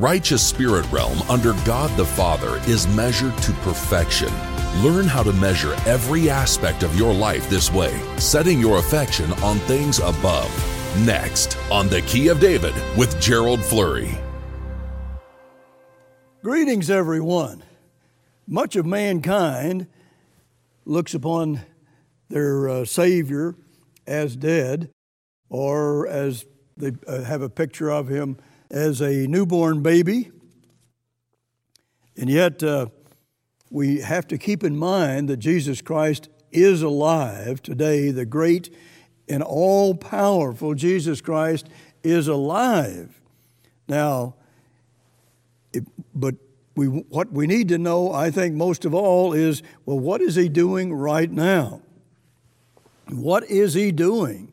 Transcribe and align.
righteous 0.00 0.42
spirit 0.44 0.90
realm 0.90 1.20
under 1.28 1.52
God 1.66 1.94
the 1.98 2.04
Father 2.06 2.56
is 2.66 2.88
measured 2.88 3.36
to 3.36 3.52
perfection. 3.52 4.32
Learn 4.82 5.04
how 5.04 5.22
to 5.22 5.32
measure 5.34 5.76
every 5.84 6.30
aspect 6.30 6.82
of 6.82 6.96
your 6.96 7.12
life 7.12 7.50
this 7.50 7.70
way, 7.70 8.00
setting 8.16 8.58
your 8.58 8.78
affection 8.78 9.30
on 9.42 9.58
things 9.58 9.98
above. 9.98 10.50
Next, 11.04 11.58
on 11.70 11.88
The 11.88 12.00
Key 12.02 12.28
of 12.28 12.40
David 12.40 12.72
with 12.96 13.20
Gerald 13.20 13.62
Flurry. 13.62 14.18
Greetings, 16.42 16.88
everyone. 16.88 17.62
Much 18.46 18.76
of 18.76 18.86
mankind 18.86 19.86
looks 20.86 21.12
upon 21.12 21.60
their 22.30 22.70
uh, 22.70 22.84
Savior 22.86 23.54
as 24.06 24.34
dead, 24.34 24.90
or 25.50 26.08
as 26.08 26.46
they 26.74 26.92
uh, 27.06 27.22
have 27.24 27.42
a 27.42 27.50
picture 27.50 27.90
of 27.90 28.08
him 28.08 28.38
as 28.70 29.00
a 29.00 29.26
newborn 29.26 29.82
baby. 29.82 30.30
And 32.16 32.28
yet, 32.28 32.62
uh, 32.62 32.86
we 33.70 34.00
have 34.00 34.26
to 34.28 34.38
keep 34.38 34.64
in 34.64 34.76
mind 34.76 35.28
that 35.28 35.38
Jesus 35.38 35.80
Christ 35.80 36.28
is 36.50 36.82
alive 36.82 37.62
today. 37.62 38.10
The 38.10 38.26
great 38.26 38.74
and 39.28 39.42
all 39.42 39.94
powerful 39.94 40.74
Jesus 40.74 41.20
Christ 41.20 41.68
is 42.02 42.28
alive. 42.28 43.20
Now, 43.88 44.34
it, 45.72 45.84
but 46.14 46.34
we, 46.74 46.86
what 46.86 47.32
we 47.32 47.46
need 47.46 47.68
to 47.68 47.78
know, 47.78 48.12
I 48.12 48.30
think, 48.30 48.54
most 48.54 48.84
of 48.84 48.94
all, 48.94 49.32
is 49.32 49.62
well, 49.86 49.98
what 49.98 50.20
is 50.20 50.34
he 50.34 50.48
doing 50.48 50.92
right 50.92 51.30
now? 51.30 51.82
What 53.08 53.44
is 53.50 53.74
he 53.74 53.92
doing? 53.92 54.52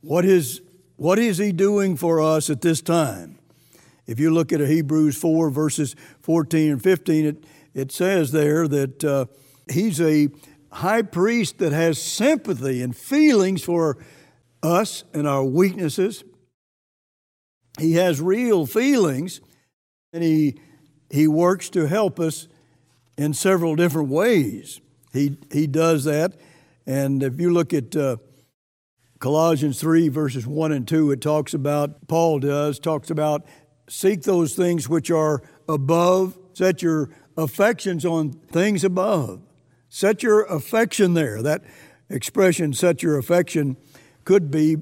What 0.00 0.24
is, 0.24 0.62
what 1.00 1.18
is 1.18 1.38
he 1.38 1.50
doing 1.50 1.96
for 1.96 2.20
us 2.20 2.50
at 2.50 2.60
this 2.60 2.82
time? 2.82 3.38
If 4.06 4.20
you 4.20 4.30
look 4.30 4.52
at 4.52 4.60
Hebrews 4.60 5.16
4, 5.16 5.48
verses 5.48 5.96
14 6.20 6.72
and 6.72 6.82
15, 6.82 7.24
it, 7.24 7.44
it 7.72 7.90
says 7.90 8.32
there 8.32 8.68
that 8.68 9.02
uh, 9.02 9.24
he's 9.72 9.98
a 9.98 10.28
high 10.70 11.00
priest 11.00 11.56
that 11.56 11.72
has 11.72 11.98
sympathy 11.98 12.82
and 12.82 12.94
feelings 12.94 13.64
for 13.64 13.96
us 14.62 15.04
and 15.14 15.26
our 15.26 15.42
weaknesses. 15.42 16.22
He 17.78 17.94
has 17.94 18.20
real 18.20 18.66
feelings 18.66 19.40
and 20.12 20.22
he, 20.22 20.60
he 21.08 21.26
works 21.26 21.70
to 21.70 21.86
help 21.86 22.20
us 22.20 22.46
in 23.16 23.32
several 23.32 23.74
different 23.74 24.10
ways. 24.10 24.82
He, 25.14 25.38
he 25.50 25.66
does 25.66 26.04
that. 26.04 26.34
And 26.86 27.22
if 27.22 27.40
you 27.40 27.54
look 27.54 27.72
at 27.72 27.96
uh, 27.96 28.18
Colossians 29.20 29.78
3, 29.78 30.08
verses 30.08 30.46
1 30.46 30.72
and 30.72 30.88
2, 30.88 31.12
it 31.12 31.20
talks 31.20 31.52
about, 31.52 32.08
Paul 32.08 32.38
does, 32.38 32.78
talks 32.78 33.10
about 33.10 33.44
seek 33.86 34.22
those 34.22 34.54
things 34.54 34.88
which 34.88 35.10
are 35.10 35.42
above, 35.68 36.38
set 36.54 36.80
your 36.80 37.10
affections 37.36 38.06
on 38.06 38.32
things 38.32 38.82
above. 38.82 39.42
Set 39.90 40.22
your 40.22 40.44
affection 40.44 41.12
there. 41.14 41.42
That 41.42 41.62
expression, 42.08 42.72
set 42.72 43.02
your 43.02 43.18
affection, 43.18 43.76
could 44.24 44.50
be 44.50 44.76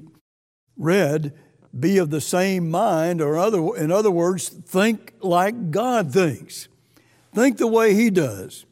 read, 0.77 1.33
be 1.77 1.97
of 1.97 2.09
the 2.09 2.21
same 2.21 2.71
mind, 2.71 3.21
or 3.21 3.37
other, 3.37 3.75
in 3.75 3.91
other 3.91 4.11
words, 4.11 4.47
think 4.47 5.15
like 5.19 5.71
God 5.71 6.13
thinks. 6.13 6.69
Think 7.33 7.57
the 7.57 7.67
way 7.67 7.93
He 7.93 8.09
does. 8.09 8.65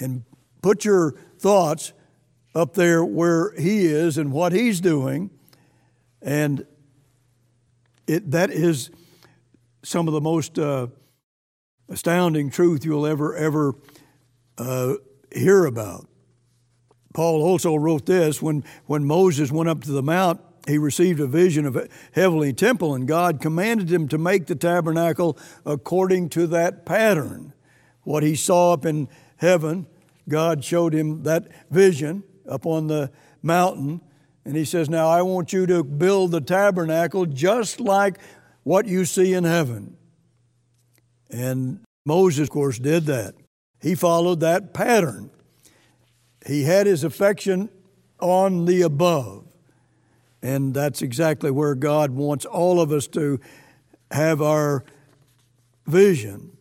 And 0.00 0.24
put 0.62 0.84
your 0.84 1.12
thoughts 1.38 1.92
up 2.58 2.74
there 2.74 3.04
where 3.04 3.52
He 3.58 3.86
is 3.86 4.18
and 4.18 4.32
what 4.32 4.52
He's 4.52 4.80
doing. 4.80 5.30
And 6.20 6.66
it, 8.06 8.30
that 8.32 8.50
is 8.50 8.90
some 9.84 10.08
of 10.08 10.14
the 10.14 10.20
most 10.20 10.58
uh, 10.58 10.88
astounding 11.88 12.50
truth 12.50 12.84
you'll 12.84 13.06
ever, 13.06 13.34
ever 13.36 13.74
uh, 14.58 14.94
hear 15.32 15.66
about. 15.66 16.06
Paul 17.14 17.42
also 17.42 17.76
wrote 17.76 18.06
this 18.06 18.42
when, 18.42 18.64
when 18.86 19.04
Moses 19.04 19.50
went 19.50 19.68
up 19.68 19.82
to 19.84 19.92
the 19.92 20.02
mount, 20.02 20.40
he 20.66 20.76
received 20.76 21.20
a 21.20 21.26
vision 21.26 21.64
of 21.64 21.76
a 21.76 21.88
heavenly 22.12 22.52
temple, 22.52 22.94
and 22.94 23.08
God 23.08 23.40
commanded 23.40 23.90
him 23.90 24.08
to 24.08 24.18
make 24.18 24.46
the 24.46 24.54
tabernacle 24.54 25.38
according 25.64 26.28
to 26.30 26.46
that 26.48 26.84
pattern. 26.84 27.54
What 28.02 28.22
he 28.22 28.34
saw 28.34 28.74
up 28.74 28.84
in 28.84 29.08
heaven, 29.36 29.86
God 30.28 30.62
showed 30.64 30.92
him 30.92 31.22
that 31.22 31.48
vision 31.70 32.22
up 32.48 32.66
on 32.66 32.86
the 32.86 33.10
mountain. 33.42 34.00
And 34.44 34.56
he 34.56 34.64
says, 34.64 34.88
Now 34.88 35.08
I 35.08 35.22
want 35.22 35.52
you 35.52 35.66
to 35.66 35.84
build 35.84 36.30
the 36.30 36.40
tabernacle 36.40 37.26
just 37.26 37.80
like 37.80 38.18
what 38.62 38.86
you 38.86 39.04
see 39.04 39.34
in 39.34 39.44
heaven. 39.44 39.96
And 41.30 41.80
Moses, 42.06 42.44
of 42.44 42.50
course, 42.50 42.78
did 42.78 43.06
that. 43.06 43.34
He 43.80 43.94
followed 43.94 44.40
that 44.40 44.72
pattern. 44.72 45.30
He 46.46 46.64
had 46.64 46.86
his 46.86 47.04
affection 47.04 47.68
on 48.20 48.64
the 48.64 48.82
above. 48.82 49.44
And 50.42 50.72
that's 50.72 51.02
exactly 51.02 51.50
where 51.50 51.74
God 51.74 52.12
wants 52.12 52.44
all 52.44 52.80
of 52.80 52.92
us 52.92 53.06
to 53.08 53.40
have 54.10 54.40
our 54.40 54.84
vision. 55.86 56.56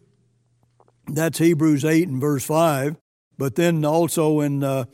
That's 1.08 1.38
Hebrews 1.38 1.86
8 1.86 2.08
and 2.08 2.22
verse 2.22 2.44
5. 2.46 2.98
But 3.38 3.56
then 3.56 3.86
also 3.86 4.40
in 4.40 4.64
uh, 4.64 4.86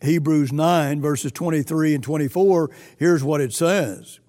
Hebrews 0.00 0.52
9, 0.52 1.00
verses 1.00 1.32
23 1.32 1.96
and 1.96 2.04
24, 2.04 2.70
here's 2.98 3.24
what 3.24 3.40
it 3.40 3.52
says 3.52 4.20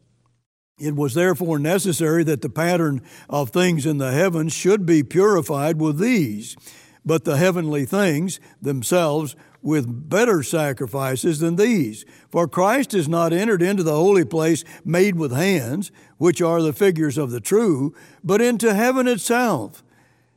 It 0.80 0.96
was 0.96 1.14
therefore 1.14 1.60
necessary 1.60 2.24
that 2.24 2.42
the 2.42 2.50
pattern 2.50 3.02
of 3.30 3.52
things 3.52 3.86
in 3.86 3.98
the 3.98 4.12
heavens 4.12 4.54
should 4.54 4.86
be 4.86 5.04
purified 5.04 5.80
with 5.80 6.00
these, 6.00 6.56
but 7.06 7.24
the 7.24 7.38
heavenly 7.38 7.86
things 7.86 8.40
themselves 8.62 9.36
with 9.62 10.10
better 10.10 10.42
sacrifices 10.42 11.40
than 11.40 11.56
these. 11.56 12.06
For 12.30 12.48
Christ 12.48 12.94
has 12.94 13.08
not 13.08 13.34
entered 13.34 13.62
into 13.62 13.84
the 13.84 13.96
holy 13.96 14.26
place 14.26 14.64
made 14.84 15.18
with 15.18 15.32
hands, 15.32 15.92
which 16.18 16.42
are 16.42 16.62
the 16.62 16.74
figures 16.74 17.18
of 17.18 17.32
the 17.32 17.42
true, 17.42 17.94
but 18.24 18.42
into 18.42 18.74
heaven 18.74 19.08
itself, 19.08 19.84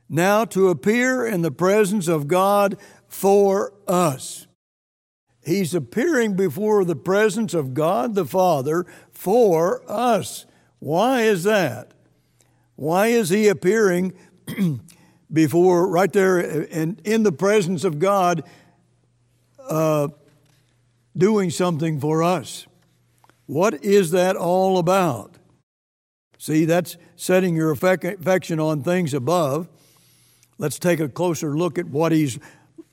now 0.08 0.44
to 0.46 0.68
appear 0.68 1.26
in 1.26 1.42
the 1.42 1.52
presence 1.52 2.08
of 2.08 2.28
God 2.28 2.76
for 3.08 3.72
us. 3.86 4.46
He's 5.44 5.74
appearing 5.74 6.34
before 6.36 6.84
the 6.84 6.96
presence 6.96 7.54
of 7.54 7.74
God 7.74 8.14
the 8.14 8.24
Father 8.24 8.86
for 9.10 9.82
us. 9.90 10.46
Why 10.78 11.22
is 11.22 11.44
that? 11.44 11.92
Why 12.76 13.08
is 13.08 13.28
He 13.28 13.48
appearing 13.48 14.14
before, 15.32 15.88
right 15.88 16.12
there, 16.12 16.40
in, 16.40 16.98
in 17.04 17.22
the 17.22 17.32
presence 17.32 17.84
of 17.84 17.98
God? 17.98 18.44
uh, 19.68 20.08
doing 21.16 21.50
something 21.50 22.00
for 22.00 22.22
us. 22.22 22.66
What 23.46 23.82
is 23.84 24.10
that 24.12 24.36
all 24.36 24.78
about? 24.78 25.36
See, 26.38 26.64
that's 26.64 26.96
setting 27.16 27.54
your 27.54 27.70
affection 27.70 28.60
on 28.60 28.82
things 28.82 29.14
above. 29.14 29.68
Let's 30.58 30.78
take 30.78 31.00
a 31.00 31.08
closer 31.08 31.56
look 31.56 31.78
at 31.78 31.86
what 31.86 32.12
he's 32.12 32.38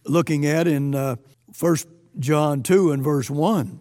looking 0.05 0.45
at 0.45 0.67
in 0.67 0.95
uh, 0.95 1.15
1 1.59 1.75
John 2.17 2.63
2 2.63 2.91
and 2.91 3.03
verse 3.03 3.29
1. 3.29 3.79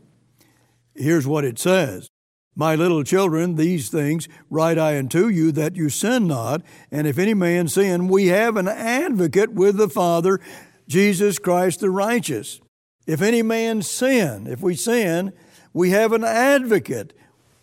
Here's 0.94 1.26
what 1.26 1.44
it 1.44 1.58
says 1.58 2.10
My 2.56 2.74
little 2.74 3.04
children, 3.04 3.54
these 3.54 3.88
things 3.88 4.28
write 4.50 4.78
I 4.78 4.98
unto 4.98 5.28
you 5.28 5.52
that 5.52 5.76
you 5.76 5.88
sin 5.88 6.26
not. 6.26 6.62
And 6.90 7.06
if 7.06 7.18
any 7.18 7.34
man 7.34 7.68
sin, 7.68 8.08
we 8.08 8.26
have 8.26 8.56
an 8.56 8.68
advocate 8.68 9.52
with 9.52 9.76
the 9.76 9.88
Father, 9.88 10.40
Jesus 10.88 11.38
Christ 11.38 11.80
the 11.80 11.90
righteous. 11.90 12.60
If 13.06 13.22
any 13.22 13.42
man 13.42 13.82
sin, 13.82 14.46
if 14.46 14.60
we 14.60 14.74
sin, 14.74 15.32
we 15.72 15.90
have 15.90 16.12
an 16.12 16.24
advocate 16.24 17.14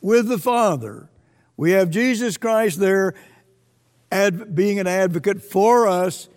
with 0.01 0.27
the 0.27 0.39
Father. 0.39 1.09
We 1.57 1.71
have 1.71 1.89
Jesus 1.89 2.37
Christ 2.37 2.79
there 2.79 3.13
ad, 4.11 4.55
being 4.55 4.79
an 4.79 4.87
advocate 4.87 5.41
for 5.41 5.87
us 5.87 6.29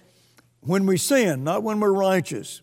when 0.60 0.86
we 0.86 0.96
sin, 0.96 1.44
not 1.44 1.62
when 1.62 1.80
we're 1.80 1.92
righteous. 1.92 2.62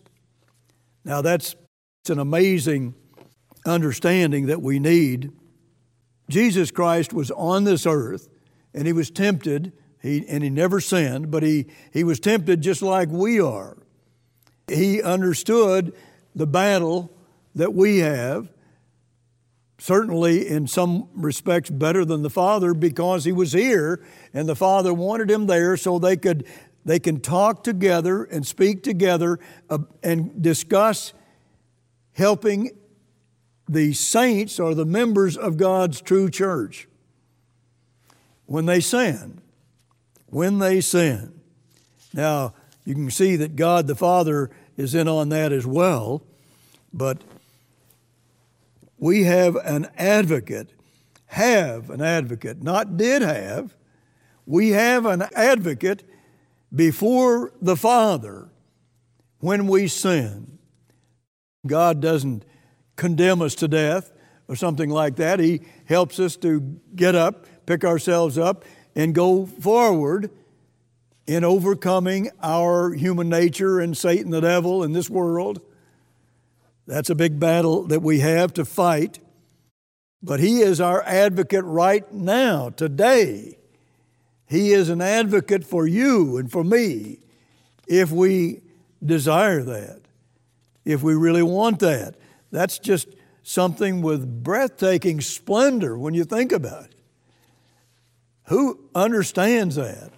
Now, 1.06 1.22
that's 1.22 1.54
it's 2.02 2.10
an 2.10 2.18
amazing 2.18 2.96
understanding 3.64 4.46
that 4.46 4.60
we 4.60 4.80
need. 4.80 5.30
Jesus 6.28 6.72
Christ 6.72 7.12
was 7.12 7.30
on 7.30 7.62
this 7.62 7.86
earth 7.86 8.28
and 8.74 8.88
he 8.88 8.92
was 8.92 9.08
tempted, 9.10 9.72
he, 10.02 10.26
and 10.28 10.42
he 10.42 10.50
never 10.50 10.80
sinned, 10.80 11.30
but 11.30 11.44
he, 11.44 11.66
he 11.92 12.02
was 12.02 12.18
tempted 12.18 12.60
just 12.60 12.82
like 12.82 13.08
we 13.08 13.40
are. 13.40 13.76
He 14.66 15.00
understood 15.00 15.94
the 16.34 16.46
battle 16.46 17.16
that 17.54 17.72
we 17.72 17.98
have, 17.98 18.52
certainly 19.78 20.48
in 20.48 20.66
some 20.66 21.08
respects 21.14 21.70
better 21.70 22.04
than 22.04 22.22
the 22.22 22.30
Father 22.30 22.74
because 22.74 23.24
he 23.24 23.32
was 23.32 23.52
here 23.52 24.04
and 24.34 24.48
the 24.48 24.56
Father 24.56 24.92
wanted 24.92 25.30
him 25.30 25.46
there 25.46 25.76
so 25.76 26.00
they 26.00 26.16
could 26.16 26.46
they 26.86 27.00
can 27.00 27.18
talk 27.18 27.64
together 27.64 28.22
and 28.22 28.46
speak 28.46 28.84
together 28.84 29.40
uh, 29.68 29.78
and 30.04 30.40
discuss 30.40 31.12
helping 32.12 32.70
the 33.68 33.92
saints 33.92 34.60
or 34.60 34.72
the 34.72 34.86
members 34.86 35.36
of 35.36 35.56
God's 35.56 36.00
true 36.00 36.30
church 36.30 36.86
when 38.46 38.66
they 38.66 38.80
sin. 38.80 39.42
when 40.26 40.60
they 40.60 40.80
sin. 40.80 41.40
Now, 42.14 42.54
you 42.84 42.94
can 42.94 43.10
see 43.10 43.34
that 43.36 43.56
God 43.56 43.88
the 43.88 43.96
Father 43.96 44.50
is 44.76 44.94
in 44.94 45.08
on 45.08 45.28
that 45.30 45.52
as 45.52 45.66
well, 45.66 46.22
but 46.92 47.18
we 48.96 49.24
have 49.24 49.56
an 49.56 49.88
advocate, 49.96 50.70
have 51.26 51.90
an 51.90 52.00
advocate, 52.00 52.62
not 52.62 52.96
did 52.96 53.22
have. 53.22 53.74
We 54.46 54.70
have 54.70 55.04
an 55.04 55.24
advocate 55.34 56.04
before 56.76 57.52
the 57.60 57.76
Father 57.76 58.48
when 59.40 59.66
we 59.66 59.88
sin. 59.88 60.58
God 61.66 62.00
doesn't 62.00 62.44
condemn 62.94 63.42
us 63.42 63.54
to 63.56 63.68
death 63.68 64.12
or 64.46 64.54
something 64.54 64.90
like 64.90 65.16
that. 65.16 65.40
He 65.40 65.62
helps 65.86 66.20
us 66.20 66.36
to 66.36 66.60
get 66.94 67.14
up, 67.14 67.46
pick 67.66 67.84
ourselves 67.84 68.38
up, 68.38 68.64
and 68.94 69.14
go 69.14 69.46
forward 69.46 70.30
in 71.26 71.44
overcoming 71.44 72.30
our 72.42 72.92
human 72.92 73.28
nature 73.28 73.80
and 73.80 73.96
Satan, 73.96 74.30
the 74.30 74.40
devil, 74.40 74.84
in 74.84 74.92
this 74.92 75.10
world. 75.10 75.60
That's 76.86 77.10
a 77.10 77.16
big 77.16 77.40
battle 77.40 77.82
that 77.88 78.00
we 78.00 78.20
have 78.20 78.54
to 78.54 78.64
fight. 78.64 79.18
But 80.22 80.38
He 80.40 80.60
is 80.60 80.80
our 80.80 81.02
advocate 81.02 81.64
right 81.64 82.10
now, 82.12 82.70
today. 82.70 83.58
He 84.48 84.72
is 84.72 84.88
an 84.88 85.00
advocate 85.00 85.64
for 85.64 85.86
you 85.86 86.36
and 86.36 86.50
for 86.50 86.62
me 86.62 87.18
if 87.86 88.10
we 88.10 88.62
desire 89.04 89.62
that, 89.62 90.00
if 90.84 91.02
we 91.02 91.14
really 91.14 91.42
want 91.42 91.80
that. 91.80 92.14
That's 92.50 92.78
just 92.78 93.08
something 93.42 94.02
with 94.02 94.42
breathtaking 94.42 95.20
splendor 95.20 95.98
when 95.98 96.14
you 96.14 96.24
think 96.24 96.52
about 96.52 96.86
it. 96.86 96.94
Who 98.44 98.88
understands 98.94 99.76
that? 99.76 100.10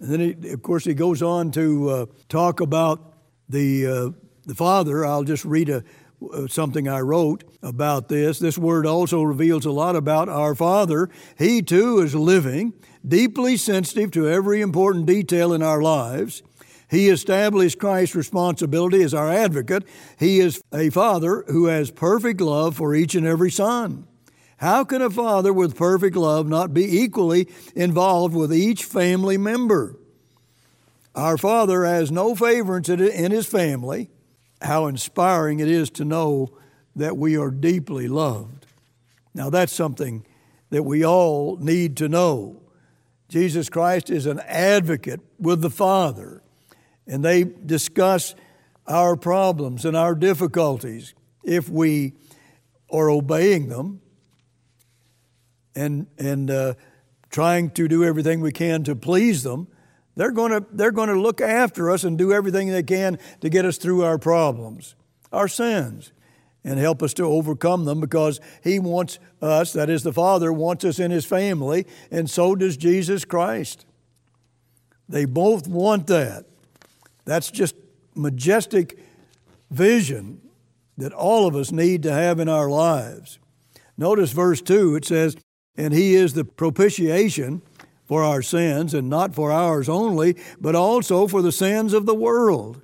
And 0.00 0.10
then, 0.10 0.20
he, 0.20 0.50
of 0.50 0.62
course, 0.62 0.84
he 0.84 0.94
goes 0.94 1.22
on 1.22 1.50
to 1.52 1.90
uh, 1.90 2.06
talk 2.28 2.60
about 2.60 3.14
the, 3.48 3.86
uh, 3.86 4.10
the 4.46 4.54
Father. 4.54 5.04
I'll 5.04 5.24
just 5.24 5.44
read 5.44 5.68
a, 5.68 5.84
uh, 6.32 6.46
something 6.46 6.88
I 6.88 7.00
wrote 7.00 7.44
about 7.62 8.08
this. 8.08 8.38
This 8.38 8.56
word 8.56 8.86
also 8.86 9.22
reveals 9.22 9.66
a 9.66 9.70
lot 9.70 9.96
about 9.96 10.28
our 10.28 10.54
Father. 10.54 11.10
He 11.36 11.62
too 11.62 12.00
is 12.00 12.14
living, 12.14 12.72
deeply 13.06 13.56
sensitive 13.56 14.10
to 14.12 14.28
every 14.28 14.60
important 14.60 15.06
detail 15.06 15.52
in 15.52 15.62
our 15.62 15.82
lives. 15.82 16.42
He 16.90 17.08
established 17.08 17.78
Christ's 17.78 18.14
responsibility 18.14 19.02
as 19.02 19.12
our 19.12 19.30
advocate. 19.30 19.84
He 20.18 20.40
is 20.40 20.62
a 20.72 20.90
father 20.90 21.44
who 21.48 21.66
has 21.66 21.90
perfect 21.90 22.40
love 22.40 22.76
for 22.76 22.94
each 22.94 23.14
and 23.14 23.26
every 23.26 23.50
son. 23.50 24.06
How 24.56 24.84
can 24.84 25.02
a 25.02 25.10
father 25.10 25.52
with 25.52 25.76
perfect 25.76 26.16
love 26.16 26.48
not 26.48 26.74
be 26.74 27.00
equally 27.00 27.48
involved 27.76 28.34
with 28.34 28.52
each 28.52 28.84
family 28.84 29.36
member? 29.36 29.96
Our 31.14 31.36
father 31.36 31.84
has 31.84 32.10
no 32.10 32.34
favorites 32.34 32.88
in 32.88 33.30
his 33.30 33.46
family. 33.46 34.10
How 34.62 34.86
inspiring 34.86 35.60
it 35.60 35.68
is 35.68 35.90
to 35.90 36.04
know 36.04 36.56
that 36.96 37.16
we 37.16 37.36
are 37.36 37.50
deeply 37.50 38.08
loved. 38.08 38.66
Now, 39.34 39.50
that's 39.50 39.72
something 39.72 40.26
that 40.70 40.82
we 40.82 41.04
all 41.04 41.56
need 41.56 41.96
to 41.98 42.08
know. 42.08 42.62
Jesus 43.28 43.68
Christ 43.68 44.10
is 44.10 44.26
an 44.26 44.40
advocate 44.40 45.20
with 45.38 45.60
the 45.60 45.70
Father 45.70 46.42
and 47.06 47.24
they 47.24 47.44
discuss 47.44 48.34
our 48.86 49.16
problems 49.16 49.84
and 49.84 49.96
our 49.96 50.14
difficulties 50.14 51.14
if 51.44 51.68
we 51.68 52.14
are 52.90 53.10
obeying 53.10 53.68
them 53.68 54.00
and, 55.74 56.06
and 56.18 56.50
uh, 56.50 56.74
trying 57.30 57.70
to 57.70 57.88
do 57.88 58.04
everything 58.04 58.40
we 58.40 58.52
can 58.52 58.82
to 58.84 58.96
please 58.96 59.42
them. 59.42 59.68
They're 60.16 60.32
going 60.32 60.50
to 60.50 60.66
they're 60.72 60.90
going 60.90 61.10
to 61.10 61.20
look 61.20 61.40
after 61.40 61.90
us 61.90 62.02
and 62.02 62.18
do 62.18 62.32
everything 62.32 62.68
they 62.68 62.82
can 62.82 63.18
to 63.40 63.48
get 63.48 63.64
us 63.64 63.76
through 63.76 64.02
our 64.02 64.18
problems, 64.18 64.96
our 65.32 65.46
sins, 65.46 66.10
and 66.64 66.78
help 66.78 67.02
us 67.02 67.14
to 67.14 67.24
overcome 67.24 67.84
them 67.84 68.00
because 68.00 68.40
He 68.62 68.78
wants 68.78 69.18
us, 69.40 69.72
that 69.72 69.88
is, 69.88 70.02
the 70.02 70.12
Father, 70.12 70.52
wants 70.52 70.84
us 70.84 70.98
in 70.98 71.10
His 71.10 71.24
family, 71.24 71.86
and 72.10 72.28
so 72.28 72.54
does 72.54 72.76
Jesus 72.76 73.24
Christ. 73.24 73.86
They 75.08 75.24
both 75.24 75.66
want 75.66 76.06
that. 76.08 76.44
That's 77.24 77.50
just 77.50 77.74
majestic 78.14 78.98
vision 79.70 80.40
that 80.96 81.12
all 81.12 81.46
of 81.46 81.54
us 81.54 81.70
need 81.70 82.02
to 82.02 82.12
have 82.12 82.40
in 82.40 82.48
our 82.48 82.68
lives. 82.68 83.38
Notice 83.96 84.32
verse 84.32 84.60
2, 84.60 84.96
it 84.96 85.04
says, 85.04 85.36
And 85.76 85.94
he 85.94 86.14
is 86.14 86.34
the 86.34 86.44
propitiation 86.44 87.62
for 88.04 88.22
our 88.22 88.42
sins, 88.42 88.94
and 88.94 89.08
not 89.08 89.34
for 89.34 89.52
ours 89.52 89.88
only, 89.88 90.36
but 90.60 90.74
also 90.74 91.26
for 91.26 91.42
the 91.42 91.52
sins 91.52 91.92
of 91.92 92.06
the 92.06 92.14
world. 92.14 92.80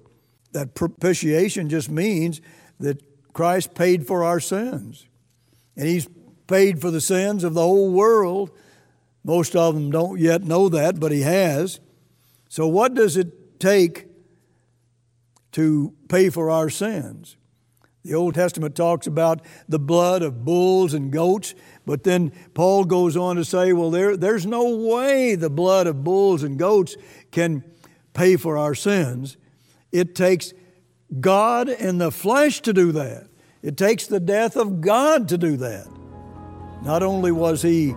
That 0.52 0.74
propitiation 0.74 1.68
just 1.68 1.90
means 1.90 2.40
that 2.78 3.02
Christ 3.34 3.74
paid 3.74 4.06
for 4.06 4.24
our 4.24 4.40
sins. 4.40 5.06
And 5.76 5.86
he's 5.86 6.08
paid 6.46 6.80
for 6.80 6.90
the 6.90 7.02
sins 7.02 7.44
of 7.44 7.52
the 7.52 7.60
whole 7.60 7.90
world. 7.90 8.50
Most 9.22 9.54
of 9.54 9.74
them 9.74 9.90
don't 9.90 10.18
yet 10.18 10.42
know 10.44 10.70
that, 10.70 10.98
but 10.98 11.12
he 11.12 11.20
has. 11.20 11.80
So, 12.48 12.66
what 12.66 12.94
does 12.94 13.18
it 13.18 13.60
take 13.60 14.06
to 15.54 15.94
pay 16.08 16.30
for 16.30 16.50
our 16.50 16.68
sins. 16.68 17.36
The 18.04 18.14
Old 18.14 18.34
Testament 18.34 18.74
talks 18.74 19.06
about 19.06 19.40
the 19.68 19.78
blood 19.78 20.22
of 20.22 20.44
bulls 20.44 20.92
and 20.92 21.12
goats, 21.12 21.54
but 21.86 22.02
then 22.02 22.32
Paul 22.54 22.84
goes 22.84 23.16
on 23.16 23.36
to 23.36 23.44
say, 23.44 23.72
well, 23.72 23.90
there, 23.92 24.16
there's 24.16 24.44
no 24.44 24.76
way 24.76 25.36
the 25.36 25.48
blood 25.48 25.86
of 25.86 26.02
bulls 26.02 26.42
and 26.42 26.58
goats 26.58 26.96
can 27.30 27.62
pay 28.14 28.36
for 28.36 28.58
our 28.58 28.74
sins. 28.74 29.36
It 29.92 30.16
takes 30.16 30.52
God 31.20 31.68
in 31.68 31.98
the 31.98 32.10
flesh 32.10 32.60
to 32.62 32.72
do 32.72 32.92
that. 32.92 33.28
It 33.62 33.76
takes 33.76 34.06
the 34.06 34.20
death 34.20 34.56
of 34.56 34.80
God 34.80 35.28
to 35.28 35.38
do 35.38 35.56
that. 35.58 35.86
Not 36.82 37.02
only 37.02 37.32
was 37.32 37.62
he 37.62 37.94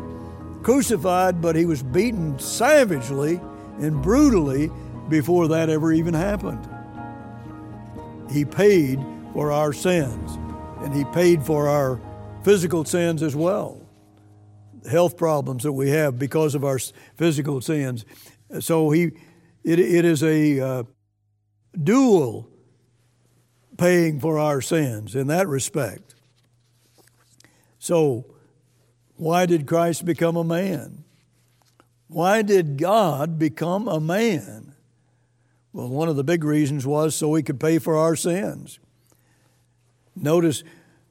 crucified, 0.63 1.41
but 1.41 1.55
he 1.55 1.65
was 1.65 1.83
beaten 1.83 2.39
savagely 2.39 3.39
and 3.79 4.01
brutally 4.01 4.71
before 5.09 5.47
that 5.49 5.69
ever 5.69 5.91
even 5.91 6.13
happened. 6.13 6.67
He 8.31 8.45
paid 8.45 8.99
for 9.33 9.51
our 9.51 9.71
sins, 9.71 10.31
and 10.81 10.93
He 10.93 11.05
paid 11.05 11.43
for 11.43 11.67
our 11.67 12.01
physical 12.43 12.85
sins 12.85 13.21
as 13.23 13.35
well, 13.35 13.81
health 14.89 15.15
problems 15.15 15.63
that 15.63 15.73
we 15.73 15.89
have 15.89 16.17
because 16.17 16.55
of 16.55 16.65
our 16.65 16.79
physical 17.15 17.61
sins. 17.61 18.03
So 18.59 18.89
He, 18.89 19.11
it, 19.63 19.79
it 19.79 20.05
is 20.05 20.23
a 20.23 20.59
uh, 20.59 20.83
dual 21.81 22.49
paying 23.77 24.19
for 24.19 24.37
our 24.39 24.61
sins 24.61 25.15
in 25.15 25.27
that 25.27 25.47
respect. 25.47 26.15
So, 27.79 28.25
why 29.15 29.45
did 29.45 29.67
Christ 29.67 30.05
become 30.05 30.35
a 30.35 30.43
man? 30.43 31.03
Why 32.07 32.41
did 32.41 32.77
God 32.77 33.37
become 33.39 33.87
a 33.87 33.99
man? 33.99 34.73
Well, 35.73 35.89
one 35.89 36.09
of 36.09 36.15
the 36.15 36.23
big 36.23 36.43
reasons 36.43 36.85
was 36.85 37.15
so 37.15 37.29
we 37.29 37.43
could 37.43 37.59
pay 37.59 37.79
for 37.79 37.95
our 37.95 38.15
sins. 38.15 38.79
Notice 40.15 40.63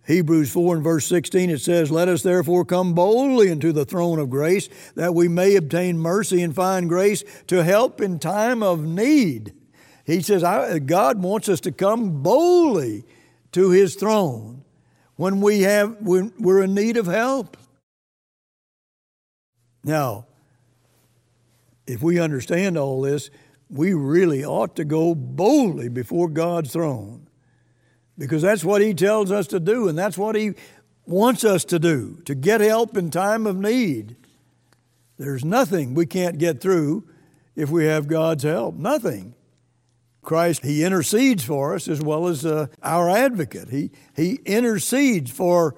Hebrews 0.07 0.51
4 0.51 0.77
and 0.77 0.85
verse 0.85 1.07
16, 1.07 1.51
it 1.51 1.61
says, 1.61 1.91
Let 1.91 2.09
us 2.09 2.23
therefore 2.23 2.65
come 2.65 2.95
boldly 2.95 3.49
into 3.49 3.73
the 3.73 3.85
throne 3.85 4.19
of 4.19 4.31
grace, 4.31 4.69
that 4.95 5.15
we 5.15 5.29
may 5.29 5.57
obtain 5.57 5.99
mercy 5.99 6.43
and 6.43 6.55
find 6.55 6.89
grace 6.89 7.25
to 7.49 7.65
help 7.65 8.01
in 8.01 8.19
time 8.19 8.63
of 8.63 8.85
need. 8.85 9.53
He 10.07 10.23
says, 10.23 10.43
God 10.87 11.21
wants 11.21 11.49
us 11.49 11.61
to 11.63 11.73
come 11.73 12.23
boldly 12.23 13.05
to 13.53 13.71
His 13.71 13.97
throne 13.97 14.65
when 15.17 15.41
we 15.41 15.63
have 15.63 15.97
when 16.01 16.33
we're 16.39 16.63
in 16.63 16.75
need 16.75 16.97
of 16.97 17.07
help. 17.07 17.57
Now, 19.83 20.27
if 21.87 22.03
we 22.03 22.21
understand 22.21 22.79
all 22.79 23.01
this, 23.03 23.31
we 23.69 23.95
really 23.95 24.45
ought 24.45 24.77
to 24.77 24.85
go 24.85 25.15
boldly 25.15 25.89
before 25.89 26.29
God's 26.29 26.73
throne 26.73 27.29
because 28.17 28.43
that's 28.43 28.65
what 28.65 28.83
He 28.83 28.95
tells 28.95 29.33
us 29.33 29.49
to 29.49 29.59
do, 29.59 29.89
and 29.89 29.99
that's 29.99 30.17
what 30.17 30.37
He 30.37 30.53
wants 31.05 31.45
us 31.45 31.65
to 31.67 31.79
do 31.79 32.21
to 32.27 32.35
get 32.35 32.61
help 32.61 32.97
in 32.97 33.11
time 33.11 33.47
of 33.47 33.57
need. 33.57 34.17
There's 35.19 35.45
nothing 35.45 35.95
we 35.95 36.07
can't 36.07 36.39
get 36.39 36.61
through 36.61 37.09
if 37.57 37.71
we 37.71 37.87
have 37.87 38.07
God's 38.07 38.45
help. 38.45 38.77
Nothing. 38.77 39.35
Christ, 40.27 40.63
He 40.63 40.85
intercedes 40.85 41.43
for 41.43 41.75
us 41.75 41.89
as 41.89 42.03
well 42.03 42.27
as 42.27 42.45
uh, 42.45 42.67
our 42.83 43.09
advocate. 43.09 43.71
He, 43.71 43.91
he 44.15 44.41
intercedes 44.45 45.31
for 45.31 45.75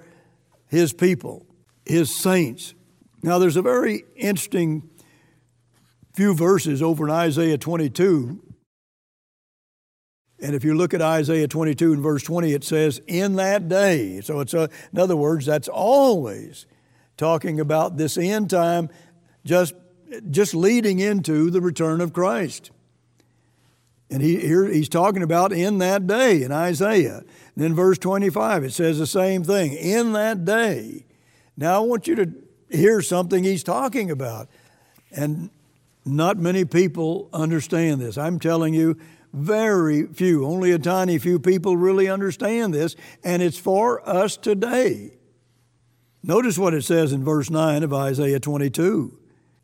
His 0.67 0.93
people, 0.93 1.47
His 1.85 2.13
saints. 2.13 2.75
Now, 3.23 3.39
there's 3.39 3.57
a 3.57 3.63
very 3.63 4.05
interesting 4.17 4.91
few 6.15 6.35
verses 6.35 6.83
over 6.83 7.05
in 7.05 7.13
Isaiah 7.13 7.59
22. 7.59 8.43
And 10.41 10.55
if 10.55 10.65
you 10.65 10.75
look 10.75 10.95
at 10.95 11.03
Isaiah 11.03 11.49
22 11.49 11.93
and 11.93 12.03
verse 12.03 12.25
20, 12.25 12.53
it 12.53 12.65
says, 12.65 13.01
In 13.07 13.37
that 13.37 13.69
day. 13.69 14.21
So 14.21 14.41
it's, 14.41 14.55
a, 14.55 14.69
in 14.93 14.99
other 14.99 15.17
words, 15.17 15.47
that's 15.47 15.69
always 15.69 16.67
talking 17.17 17.61
about 17.61 17.97
this 17.97 18.17
end 18.17 18.51
time, 18.51 18.89
just 19.45 19.75
just 20.31 20.55
leading 20.55 21.01
into 21.01 21.51
the 21.51 21.61
return 21.61 22.01
of 22.01 22.13
Christ. 22.13 22.71
And 24.11 24.23
he, 24.23 24.37
here 24.39 24.65
he's 24.65 24.89
talking 24.89 25.23
about 25.23 25.53
in 25.53 25.79
that 25.79 26.07
day 26.07 26.43
in 26.43 26.51
Isaiah. 26.51 27.19
And 27.19 27.65
then 27.65 27.75
verse 27.75 27.99
25, 27.99 28.65
it 28.65 28.73
says 28.73 28.99
the 28.99 29.07
same 29.07 29.45
thing 29.45 29.73
in 29.75 30.13
that 30.13 30.45
day. 30.45 31.05
Now 31.57 31.77
I 31.77 31.87
want 31.87 32.07
you 32.07 32.15
to 32.17 32.33
hear 32.71 33.03
something 33.03 33.45
he's 33.45 33.63
talking 33.63 34.11
about. 34.11 34.49
And 35.13 35.51
not 36.05 36.39
many 36.39 36.65
people 36.65 37.29
understand 37.33 38.01
this. 38.01 38.17
I'm 38.17 38.39
telling 38.39 38.75
you, 38.75 38.97
very 39.33 40.07
few, 40.07 40.47
only 40.47 40.73
a 40.73 40.79
tiny 40.79 41.19
few 41.19 41.39
people 41.39 41.77
really 41.77 42.09
understand 42.09 42.73
this, 42.73 42.97
and 43.23 43.43
it's 43.43 43.59
for 43.59 44.07
us 44.09 44.39
today. 44.39 45.13
Notice 46.23 46.59
what 46.59 46.75
it 46.75 46.83
says 46.83 47.13
in 47.13 47.25
verse 47.25 47.51
9 47.51 47.83
of 47.83 47.93
Isaiah 47.93 48.41
22. 48.41 49.19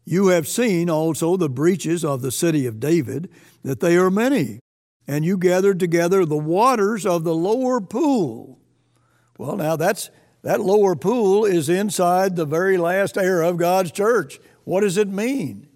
You 0.04 0.28
have 0.28 0.46
seen 0.46 0.90
also 0.90 1.37
the 1.37 1.49
breaches 1.49 2.04
of 2.04 2.20
the 2.20 2.30
city 2.30 2.66
of 2.66 2.80
David, 2.80 3.30
that 3.62 3.80
they 3.80 3.96
are 3.96 4.11
many, 4.11 4.61
and 5.06 5.25
you 5.25 5.38
gathered 5.38 5.80
together 5.80 6.25
the 6.25 6.37
waters 6.37 7.06
of 7.06 7.25
the 7.25 7.34
lower 7.34 7.80
pool. 7.80 8.58
Well, 9.38 9.56
now 9.56 9.76
that's 9.76 10.11
that 10.42 10.61
lower 10.61 10.94
pool 10.94 11.46
is 11.46 11.70
inside 11.70 12.37
the 12.37 12.44
very 12.44 12.76
last 12.76 13.16
era 13.16 13.49
of 13.49 13.56
God's 13.56 13.90
church. 13.90 14.38
What 14.64 14.82
does 14.82 14.99
it 14.99 15.08
mean? 15.08 15.68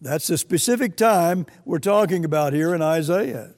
That's 0.00 0.26
the 0.26 0.36
specific 0.36 0.96
time 0.96 1.46
we're 1.64 1.78
talking 1.78 2.24
about 2.24 2.52
here 2.52 2.74
in 2.74 2.82
Isaiah. 2.82 3.54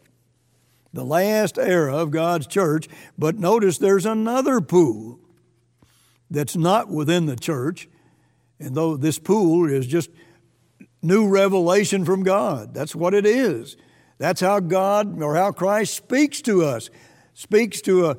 The 0.93 1.05
last 1.05 1.59
era 1.59 1.97
of 1.97 2.11
God's 2.13 2.47
church, 2.47 2.89
but 3.19 3.39
notice 3.39 3.79
there's 3.79 4.07
another 4.07 4.61
pool 4.61 5.19
that's 6.31 6.57
not 6.57 6.89
within 6.89 7.27
the 7.27 7.37
church, 7.37 7.89
and 8.63 8.75
though 8.75 8.97
this 8.97 9.19
pool 9.19 9.69
is 9.69 9.87
just 9.87 10.11
new 11.03 11.29
revelation 11.29 12.05
from 12.05 12.23
God, 12.23 12.73
that's 12.75 12.95
what 12.95 13.15
it 13.15 13.27
is. 13.27 13.77
That's 14.19 14.41
how 14.41 14.61
God 14.61 15.21
or 15.21 15.35
how 15.35 15.51
Christ 15.53 15.95
speaks 15.95 16.41
to 16.43 16.65
us, 16.65 16.91
speaks 17.35 17.81
to 17.83 18.07
a 18.07 18.17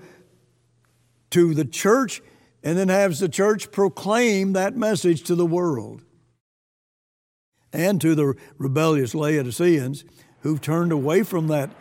to 1.30 1.54
the 1.54 1.66
church 1.66 2.22
and 2.64 2.78
then 2.78 2.90
has 2.90 3.20
the 3.20 3.30
church 3.30 3.72
proclaim 3.72 4.54
that 4.54 4.76
message 4.76 5.24
to 5.24 5.36
the 5.36 5.46
world 5.46 6.04
and 7.72 8.00
to 8.02 8.14
the 8.14 8.36
rebellious 8.58 9.16
Laodiceans 9.16 10.06
who've 10.42 10.62
turned 10.62 10.92
away 10.92 11.24
from 11.24 11.48
that 11.48 11.72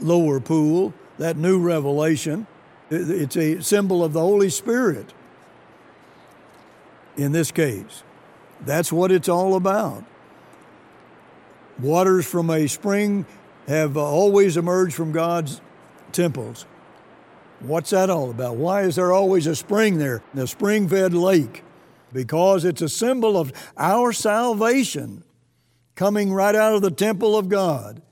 lower 0.00 0.38
pool, 0.38 0.92
that 1.18 1.36
new 1.36 1.58
revelation. 1.58 2.46
It's 2.90 3.36
a 3.36 3.62
symbol 3.62 4.04
of 4.04 4.12
the 4.12 4.20
Holy 4.20 4.50
Spirit 4.50 5.14
in 7.16 7.32
this 7.32 7.50
case. 7.50 8.02
That's 8.60 8.92
what 8.92 9.12
it's 9.12 9.28
all 9.28 9.56
about. 9.56 10.04
Waters 11.78 12.26
from 12.26 12.50
a 12.50 12.66
spring 12.66 13.26
have 13.66 13.96
always 13.96 14.56
emerged 14.56 14.94
from 14.94 15.12
God's 15.12 15.60
temples. 16.12 16.66
What's 17.60 17.90
that 17.90 18.10
all 18.10 18.30
about? 18.30 18.56
Why 18.56 18.82
is 18.82 18.96
there 18.96 19.12
always 19.12 19.46
a 19.46 19.56
spring 19.56 19.98
there, 19.98 20.22
a 20.34 20.46
spring 20.46 20.88
fed 20.88 21.14
lake? 21.14 21.62
Because 22.12 22.64
it's 22.64 22.82
a 22.82 22.88
symbol 22.88 23.36
of 23.36 23.52
our 23.76 24.12
salvation 24.12 25.24
coming 25.94 26.32
right 26.32 26.54
out 26.54 26.74
of 26.74 26.82
the 26.82 26.90
temple 26.90 27.36
of 27.36 27.48
God. 27.48 28.02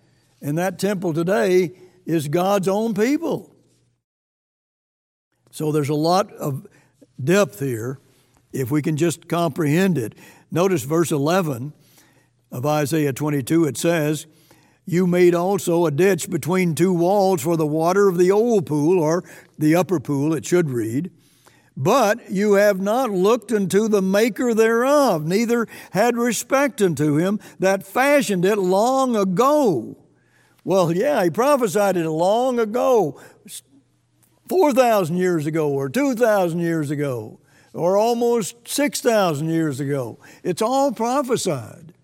And 0.40 0.58
that 0.58 0.78
temple 0.78 1.12
today 1.12 1.72
is 2.04 2.28
God's 2.28 2.66
own 2.66 2.94
people. 2.94 3.54
So 5.50 5.70
there's 5.70 5.88
a 5.88 5.94
lot 5.94 6.32
of 6.32 6.66
depth 7.22 7.60
here 7.60 8.00
if 8.52 8.70
we 8.70 8.82
can 8.82 8.96
just 8.96 9.28
comprehend 9.28 9.98
it. 9.98 10.14
Notice 10.50 10.82
verse 10.82 11.10
11 11.10 11.72
of 12.50 12.66
Isaiah 12.66 13.12
22, 13.12 13.64
it 13.64 13.76
says, 13.76 14.26
You 14.84 15.06
made 15.06 15.34
also 15.34 15.86
a 15.86 15.90
ditch 15.90 16.28
between 16.28 16.74
two 16.74 16.92
walls 16.92 17.42
for 17.42 17.56
the 17.56 17.66
water 17.66 18.08
of 18.08 18.18
the 18.18 18.30
old 18.30 18.66
pool, 18.66 18.98
or 18.98 19.24
the 19.58 19.74
upper 19.74 19.98
pool, 19.98 20.34
it 20.34 20.44
should 20.44 20.70
read. 20.70 21.10
But 21.74 22.30
you 22.30 22.54
have 22.54 22.80
not 22.80 23.10
looked 23.10 23.50
unto 23.50 23.88
the 23.88 24.02
maker 24.02 24.52
thereof, 24.52 25.24
neither 25.24 25.66
had 25.92 26.18
respect 26.18 26.82
unto 26.82 27.16
him 27.16 27.40
that 27.58 27.86
fashioned 27.86 28.44
it 28.44 28.58
long 28.58 29.16
ago. 29.16 29.96
Well, 30.64 30.92
yeah, 30.92 31.24
he 31.24 31.30
prophesied 31.30 31.96
it 31.96 32.08
long 32.08 32.58
ago, 32.58 33.18
4,000 34.48 35.16
years 35.16 35.46
ago 35.46 35.70
or 35.70 35.88
2,000 35.88 36.60
years 36.60 36.90
ago 36.90 37.40
or 37.74 37.96
almost 37.96 38.68
6,000 38.68 39.48
years 39.48 39.80
ago. 39.80 40.18
It's 40.42 40.62
all 40.62 40.92
prophesied. 40.92 41.94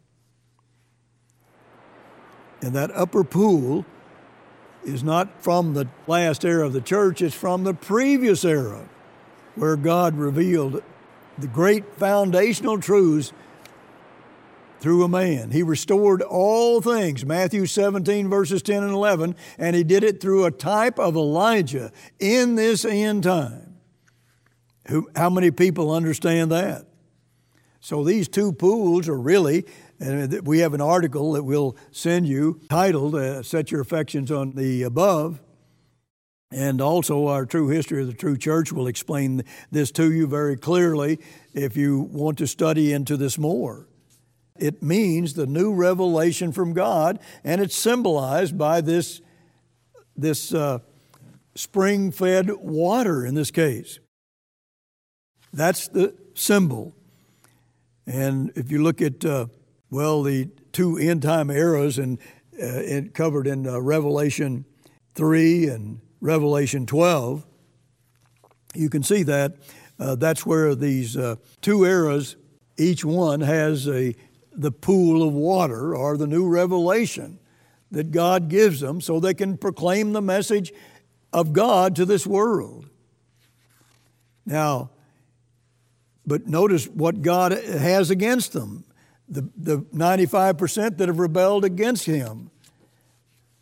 And 2.60 2.74
that 2.74 2.90
upper 2.94 3.22
pool 3.24 3.84
is 4.84 5.04
not 5.04 5.42
from 5.42 5.74
the 5.74 5.88
last 6.06 6.44
era 6.44 6.66
of 6.66 6.72
the 6.72 6.80
church, 6.80 7.22
it's 7.22 7.34
from 7.34 7.64
the 7.64 7.74
previous 7.74 8.44
era 8.44 8.88
where 9.54 9.76
God 9.76 10.16
revealed 10.16 10.82
the 11.36 11.46
great 11.46 11.94
foundational 11.96 12.80
truths 12.80 13.32
through 14.80 15.02
a 15.04 15.08
man. 15.08 15.50
He 15.50 15.62
restored 15.62 16.22
all 16.22 16.80
things, 16.80 17.24
Matthew 17.24 17.66
17, 17.66 18.28
verses 18.28 18.62
10 18.62 18.84
and 18.84 18.92
11, 18.92 19.34
and 19.58 19.74
he 19.74 19.82
did 19.82 20.04
it 20.04 20.20
through 20.20 20.44
a 20.44 20.50
type 20.50 20.98
of 20.98 21.16
Elijah 21.16 21.92
in 22.18 22.54
this 22.54 22.84
end 22.84 23.24
time. 23.24 23.67
Who, 24.88 25.10
how 25.14 25.30
many 25.30 25.50
people 25.50 25.90
understand 25.90 26.50
that? 26.50 26.86
So 27.80 28.02
these 28.02 28.26
two 28.26 28.52
pools 28.52 29.08
are 29.08 29.18
really, 29.18 29.64
and 30.00 30.46
we 30.46 30.60
have 30.60 30.74
an 30.74 30.80
article 30.80 31.32
that 31.32 31.44
we'll 31.44 31.76
send 31.92 32.26
you 32.26 32.60
titled 32.68 33.14
uh, 33.14 33.42
Set 33.42 33.70
Your 33.70 33.80
Affections 33.80 34.32
on 34.32 34.52
the 34.52 34.82
Above. 34.82 35.40
And 36.50 36.80
also, 36.80 37.26
our 37.26 37.44
true 37.44 37.68
history 37.68 38.00
of 38.00 38.06
the 38.06 38.14
true 38.14 38.38
church 38.38 38.72
will 38.72 38.86
explain 38.86 39.44
this 39.70 39.90
to 39.92 40.10
you 40.10 40.26
very 40.26 40.56
clearly 40.56 41.20
if 41.52 41.76
you 41.76 42.00
want 42.10 42.38
to 42.38 42.46
study 42.46 42.92
into 42.92 43.18
this 43.18 43.36
more. 43.36 43.86
It 44.58 44.82
means 44.82 45.34
the 45.34 45.46
new 45.46 45.74
revelation 45.74 46.50
from 46.52 46.72
God, 46.72 47.18
and 47.44 47.60
it's 47.60 47.76
symbolized 47.76 48.56
by 48.56 48.80
this, 48.80 49.20
this 50.16 50.54
uh, 50.54 50.78
spring 51.54 52.10
fed 52.10 52.50
water 52.50 53.26
in 53.26 53.34
this 53.34 53.50
case. 53.50 54.00
That's 55.52 55.88
the 55.88 56.14
symbol. 56.34 56.94
And 58.06 58.52
if 58.54 58.70
you 58.70 58.82
look 58.82 59.02
at, 59.02 59.24
uh, 59.24 59.46
well, 59.90 60.22
the 60.22 60.48
two 60.72 60.96
end 60.96 61.22
time 61.22 61.50
eras 61.50 61.98
and 61.98 62.18
uh, 62.62 63.08
covered 63.12 63.46
in 63.46 63.66
uh, 63.66 63.80
Revelation 63.80 64.64
3 65.14 65.68
and 65.68 66.00
Revelation 66.20 66.86
12, 66.86 67.44
you 68.74 68.90
can 68.90 69.02
see 69.02 69.22
that 69.24 69.56
uh, 69.98 70.14
that's 70.14 70.46
where 70.46 70.74
these 70.74 71.16
uh, 71.16 71.36
two 71.60 71.84
eras, 71.84 72.36
each 72.76 73.04
one 73.04 73.40
has 73.40 73.88
a, 73.88 74.14
the 74.52 74.70
pool 74.70 75.26
of 75.26 75.34
water 75.34 75.94
or 75.94 76.16
the 76.16 76.26
new 76.26 76.48
revelation 76.48 77.38
that 77.90 78.10
God 78.10 78.48
gives 78.48 78.80
them 78.80 79.00
so 79.00 79.18
they 79.18 79.34
can 79.34 79.56
proclaim 79.56 80.12
the 80.12 80.22
message 80.22 80.72
of 81.32 81.52
God 81.52 81.96
to 81.96 82.04
this 82.04 82.26
world. 82.26 82.88
Now, 84.46 84.90
but 86.28 86.46
notice 86.46 86.86
what 86.86 87.22
God 87.22 87.52
has 87.52 88.10
against 88.10 88.52
them 88.52 88.84
the, 89.28 89.48
the 89.56 89.78
95% 89.78 90.96
that 90.96 91.08
have 91.08 91.18
rebelled 91.18 91.64
against 91.64 92.06
Him. 92.06 92.50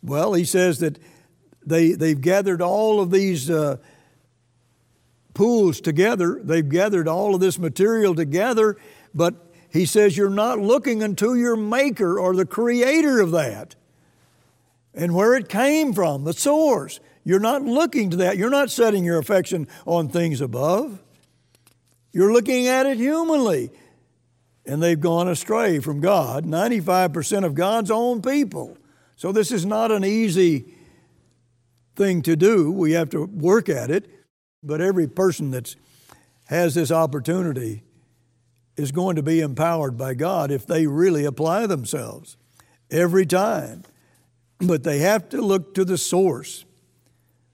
Well, 0.01 0.33
He 0.33 0.45
says 0.45 0.79
that 0.79 0.97
they, 1.65 1.91
they've 1.91 2.19
gathered 2.19 2.61
all 2.61 3.01
of 3.01 3.11
these 3.11 3.49
uh, 3.49 3.77
pools 5.33 5.81
together, 5.81 6.39
they've 6.41 6.67
gathered 6.67 7.07
all 7.07 7.35
of 7.35 7.41
this 7.41 7.59
material 7.59 8.15
together, 8.15 8.77
but 9.13 9.35
He 9.69 9.85
says 9.85 10.15
you're 10.15 10.29
not 10.29 10.59
looking 10.59 11.03
unto 11.03 11.33
your 11.33 11.57
Maker 11.57 12.19
or 12.19 12.35
the 12.35 12.45
Creator 12.45 13.19
of 13.19 13.31
that 13.31 13.75
and 14.93 15.13
where 15.13 15.35
it 15.35 15.47
came 15.47 15.93
from, 15.93 16.23
the 16.23 16.33
source. 16.33 16.99
You're 17.23 17.39
not 17.39 17.61
looking 17.61 18.09
to 18.11 18.17
that. 18.17 18.37
You're 18.37 18.49
not 18.49 18.71
setting 18.71 19.03
your 19.03 19.19
affection 19.19 19.67
on 19.85 20.09
things 20.09 20.41
above. 20.41 21.03
You're 22.17 22.33
looking 22.33 22.65
at 22.65 22.87
it 22.87 22.97
humanly. 22.97 23.69
And 24.65 24.81
they've 24.81 24.99
gone 24.99 25.27
astray 25.27 25.77
from 25.77 26.01
God, 26.01 26.45
95% 26.45 27.45
of 27.45 27.53
God's 27.53 27.91
own 27.91 28.23
people. 28.23 28.75
So 29.17 29.31
this 29.31 29.51
is 29.51 29.67
not 29.67 29.91
an 29.91 30.03
easy 30.03 30.73
thing 31.95 32.23
to 32.23 32.35
do. 32.35 32.71
We 32.71 32.93
have 32.93 33.11
to 33.11 33.25
work 33.25 33.69
at 33.69 33.91
it. 33.91 34.09
But 34.63 34.81
every 34.81 35.07
person 35.07 35.51
that 35.51 35.75
has 36.45 36.73
this 36.73 36.89
opportunity 36.89 37.83
is 38.77 38.91
going 38.91 39.17
to 39.17 39.23
be 39.23 39.39
empowered 39.39 39.95
by 39.95 40.15
God 40.15 40.49
if 40.49 40.65
they 40.65 40.87
really 40.87 41.23
apply 41.23 41.67
themselves 41.67 42.35
every 42.89 43.27
time. 43.27 43.83
But 44.57 44.83
they 44.83 44.97
have 44.99 45.29
to 45.29 45.39
look 45.39 45.75
to 45.75 45.85
the 45.85 45.99
source. 45.99 46.65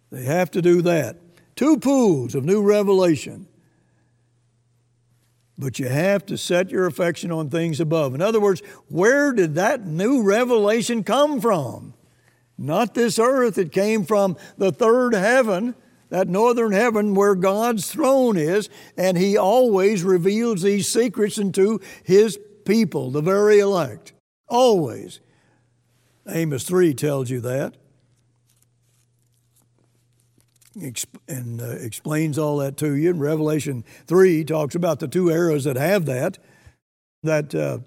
They 0.10 0.24
have 0.24 0.52
to 0.52 0.62
do 0.62 0.82
that. 0.84 1.18
Two 1.58 1.80
pools 1.80 2.34
of 2.34 2.46
new 2.46 2.62
revelation 2.62 3.50
but 5.58 5.80
you 5.80 5.88
have 5.88 6.26
to 6.26 6.38
set 6.38 6.72
your 6.72 6.86
affection 6.86 7.32
on 7.32 7.50
things 7.50 7.80
above. 7.80 8.16
In 8.16 8.22
other 8.22 8.40
words, 8.40 8.62
where 8.90 9.32
did 9.34 9.56
that 9.56 9.86
new 9.86 10.24
revelation 10.24 11.04
come 11.04 11.40
from? 11.40 11.94
Not 12.58 12.94
this 12.94 13.20
earth, 13.20 13.58
it 13.58 13.72
came 13.72 14.06
from 14.06 14.38
the 14.58 14.72
third 14.72 15.14
heaven, 15.14 15.76
that 16.10 16.28
northern 16.28 16.72
heaven 16.72 17.16
where 17.16 17.36
God's 17.36 17.92
throne 17.92 18.38
is, 18.38 18.70
and 18.98 19.18
He 19.18 19.38
always 19.38 20.04
reveals 20.04 20.62
these 20.62 20.88
secrets 20.88 21.38
into 21.38 21.82
His 22.04 22.40
people, 22.66 23.12
the 23.12 23.22
very 23.22 23.60
elect. 23.60 24.14
Always. 24.48 25.20
Amos 26.28 26.64
3 26.64 26.94
tells 26.94 27.30
you 27.30 27.42
that 27.42 27.76
and 30.76 31.62
uh, 31.62 31.66
explains 31.66 32.38
all 32.38 32.58
that 32.58 32.78
to 32.78 32.96
you. 32.96 33.12
In 33.12 33.20
Revelation 33.20 33.84
3 34.08 34.44
talks 34.44 34.76
about 34.76 35.00
the 35.00 35.08
two 35.08 35.30
eras 35.30 35.66
that 35.66 35.76
have 35.76 36.06
that, 36.06 36.40
that 37.22 37.54
uh, 37.54 37.80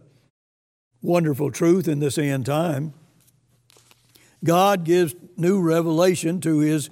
wonderful 1.03 1.51
truth 1.51 1.89
in 1.89 1.99
this 1.99 2.19
end 2.19 2.47
time. 2.47 2.95
God 4.45 4.85
gives 4.85 5.15
new 5.37 5.61
revelation 5.61 6.41
to 6.43 6.59
his 6.59 6.91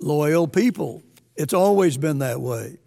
loyal 0.00 0.48
people. 0.48 1.02
It's 1.36 1.54
always 1.54 1.96
been 1.96 2.18
that 2.18 2.40
way. 2.40 2.78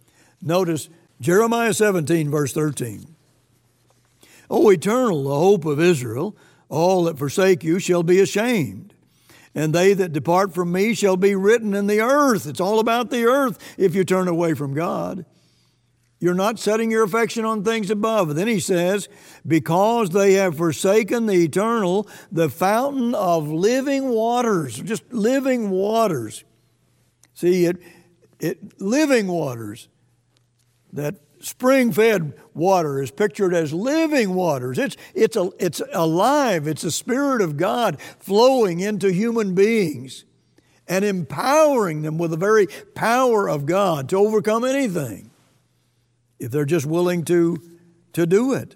Notice 0.41 0.89
Jeremiah 1.21 1.73
17, 1.73 2.29
verse 2.29 2.53
13. 2.53 3.05
O 4.49 4.69
eternal, 4.69 5.23
the 5.23 5.35
hope 5.35 5.65
of 5.65 5.79
Israel, 5.79 6.35
all 6.69 7.03
that 7.03 7.17
forsake 7.17 7.63
you 7.63 7.79
shall 7.79 8.03
be 8.03 8.19
ashamed 8.19 8.94
and 9.55 9.73
they 9.73 9.93
that 9.93 10.11
depart 10.11 10.53
from 10.53 10.71
me 10.71 10.93
shall 10.93 11.17
be 11.17 11.33
written 11.33 11.73
in 11.73 11.87
the 11.87 12.01
earth. 12.01 12.45
It's 12.45 12.59
all 12.59 12.79
about 12.79 13.09
the 13.09 13.23
earth 13.23 13.57
if 13.77 13.95
you 13.95 14.03
turn 14.03 14.27
away 14.27 14.53
from 14.53 14.73
God. 14.73 15.25
You're 16.19 16.33
not 16.33 16.59
setting 16.59 16.91
your 16.91 17.03
affection 17.03 17.45
on 17.45 17.63
things 17.63 17.89
above. 17.89 18.35
then 18.35 18.47
he 18.47 18.59
says, 18.59 19.07
because 19.45 20.09
they 20.09 20.33
have 20.33 20.57
forsaken 20.57 21.25
the 21.25 21.43
eternal, 21.43 22.07
the 22.31 22.49
fountain 22.49 23.13
of 23.15 23.49
living 23.49 24.09
waters, 24.09 24.79
just 24.81 25.03
living 25.11 25.69
waters. 25.69 26.43
See, 27.33 27.65
it, 27.65 27.77
it 28.39 28.81
living 28.81 29.27
waters 29.27 29.89
that 30.93 31.15
spring 31.39 31.91
fed 31.91 32.33
water 32.53 33.01
is 33.01 33.11
pictured 33.11 33.53
as 33.53 33.73
living 33.73 34.33
waters. 34.33 34.77
It's, 34.77 34.97
it's, 35.13 35.35
a, 35.35 35.49
it's 35.59 35.81
alive, 35.93 36.67
it's 36.67 36.81
the 36.81 36.91
Spirit 36.91 37.41
of 37.41 37.57
God 37.57 37.99
flowing 38.19 38.79
into 38.79 39.11
human 39.11 39.55
beings 39.55 40.25
and 40.87 41.03
empowering 41.03 42.01
them 42.01 42.17
with 42.17 42.31
the 42.31 42.37
very 42.37 42.67
power 42.93 43.49
of 43.49 43.65
God 43.65 44.09
to 44.09 44.17
overcome 44.17 44.63
anything 44.63 45.31
if 46.39 46.51
they're 46.51 46.65
just 46.65 46.85
willing 46.85 47.23
to, 47.25 47.61
to 48.13 48.25
do 48.25 48.53
it. 48.53 48.75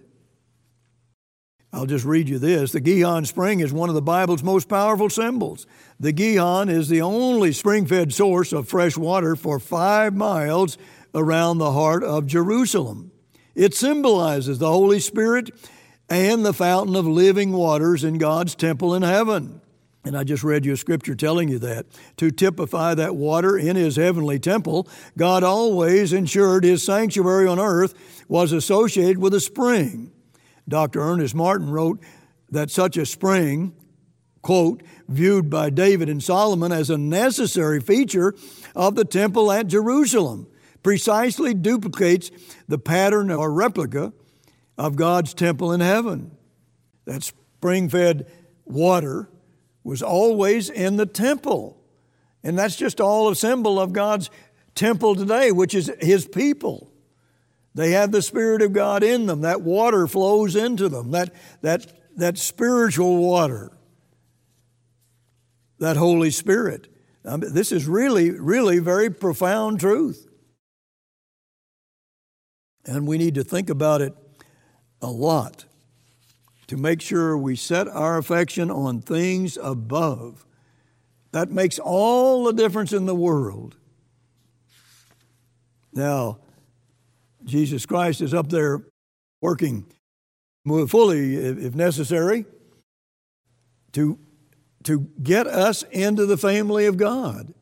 I'll 1.71 1.85
just 1.85 2.05
read 2.05 2.27
you 2.27 2.39
this. 2.39 2.71
The 2.71 2.79
Gihon 2.79 3.25
Spring 3.25 3.59
is 3.59 3.71
one 3.71 3.89
of 3.89 3.95
the 3.95 4.01
Bible's 4.01 4.41
most 4.41 4.67
powerful 4.67 5.09
symbols. 5.09 5.67
The 5.99 6.11
Gihon 6.11 6.67
is 6.67 6.89
the 6.89 7.01
only 7.01 7.51
spring 7.51 7.85
fed 7.85 8.11
source 8.11 8.53
of 8.53 8.67
fresh 8.67 8.97
water 8.97 9.35
for 9.35 9.59
five 9.59 10.15
miles 10.15 10.79
around 11.13 11.57
the 11.57 11.71
heart 11.71 12.03
of 12.03 12.27
Jerusalem. 12.27 13.11
It 13.55 13.73
symbolizes 13.73 14.59
the 14.59 14.71
Holy 14.71 14.99
Spirit 14.99 15.51
and 16.09 16.45
the 16.45 16.53
fountain 16.53 16.95
of 16.95 17.05
living 17.05 17.51
waters 17.51 18.03
in 18.03 18.17
God's 18.17 18.55
temple 18.55 18.95
in 18.95 19.03
heaven. 19.03 19.61
And 20.05 20.17
I 20.17 20.23
just 20.23 20.43
read 20.43 20.65
you 20.65 20.73
a 20.73 20.77
scripture 20.77 21.13
telling 21.13 21.49
you 21.49 21.59
that. 21.59 21.85
To 22.17 22.31
typify 22.31 22.95
that 22.95 23.15
water 23.15 23.57
in 23.57 23.75
his 23.75 23.97
heavenly 23.97 24.39
temple, 24.39 24.87
God 25.17 25.43
always 25.43 26.13
ensured 26.13 26.63
his 26.63 26.83
sanctuary 26.83 27.47
on 27.47 27.59
earth 27.59 27.93
was 28.27 28.51
associated 28.51 29.17
with 29.17 29.33
a 29.33 29.41
spring. 29.41 30.11
Dr. 30.67 31.01
Ernest 31.01 31.35
Martin 31.35 31.69
wrote 31.69 31.99
that 32.49 32.71
such 32.71 32.95
a 32.95 33.05
spring, 33.05 33.75
quote, 34.41 34.83
viewed 35.07 35.49
by 35.49 35.69
David 35.69 36.07
and 36.07 36.23
Solomon 36.23 36.71
as 36.71 36.89
a 36.89 36.97
necessary 36.97 37.81
feature 37.81 38.33
of 38.75 38.95
the 38.95 39.05
temple 39.05 39.51
at 39.51 39.67
Jerusalem 39.67 40.47
precisely 40.83 41.53
duplicates 41.53 42.31
the 42.67 42.77
pattern 42.77 43.31
or 43.31 43.51
replica 43.51 44.13
of 44.77 44.95
God's 44.95 45.33
temple 45.33 45.71
in 45.73 45.81
heaven. 45.81 46.31
That 47.05 47.23
spring 47.23 47.89
fed 47.89 48.31
water 48.65 49.29
was 49.83 50.01
always 50.01 50.69
in 50.69 50.95
the 50.95 51.05
temple. 51.05 51.77
And 52.43 52.57
that's 52.57 52.75
just 52.75 53.01
all 53.01 53.29
a 53.29 53.35
symbol 53.35 53.79
of 53.79 53.91
God's 53.91 54.29
temple 54.75 55.15
today, 55.15 55.51
which 55.51 55.75
is 55.75 55.91
His 55.99 56.25
people. 56.25 56.91
They 57.75 57.91
have 57.91 58.11
the 58.11 58.21
Spirit 58.21 58.61
of 58.61 58.73
God 58.73 59.03
in 59.03 59.25
them. 59.25 59.41
That 59.41 59.61
water 59.61 60.07
flows 60.07 60.55
into 60.55 60.89
them, 60.89 61.11
that, 61.11 61.33
that, 61.61 61.91
that 62.17 62.37
spiritual 62.37 63.17
water, 63.17 63.71
that 65.79 65.97
Holy 65.97 66.31
Spirit. 66.31 66.87
Um, 67.25 67.41
this 67.41 67.71
is 67.71 67.87
really, 67.87 68.31
really 68.31 68.79
very 68.79 69.09
profound 69.09 69.79
truth. 69.79 70.28
And 72.89 73.05
we 73.05 73.19
need 73.19 73.35
to 73.35 73.43
think 73.43 73.69
about 73.69 74.01
it 74.01 74.15
a 74.99 75.11
lot 75.11 75.65
to 76.65 76.75
make 76.75 77.01
sure 77.01 77.37
we 77.37 77.55
set 77.55 77.87
our 77.87 78.17
affection 78.17 78.71
on 78.71 78.99
things 78.99 79.59
above. 79.61 80.43
That 81.31 81.51
makes 81.51 81.77
all 81.77 82.45
the 82.45 82.51
difference 82.51 82.91
in 82.91 83.05
the 83.05 83.13
world. 83.13 83.75
Now, 85.93 86.39
Jesus 87.45 87.85
Christ 87.85 88.21
is 88.21 88.33
up 88.33 88.49
there 88.49 88.83
working 89.39 89.85
fully, 90.87 91.35
if 91.35 91.75
necessary, 91.75 92.45
to, 93.91 94.17
to 94.85 95.01
get 95.21 95.45
us 95.45 95.83
into 95.91 96.25
the 96.25 96.37
family 96.37 96.87
of 96.87 96.97
God. 96.97 97.53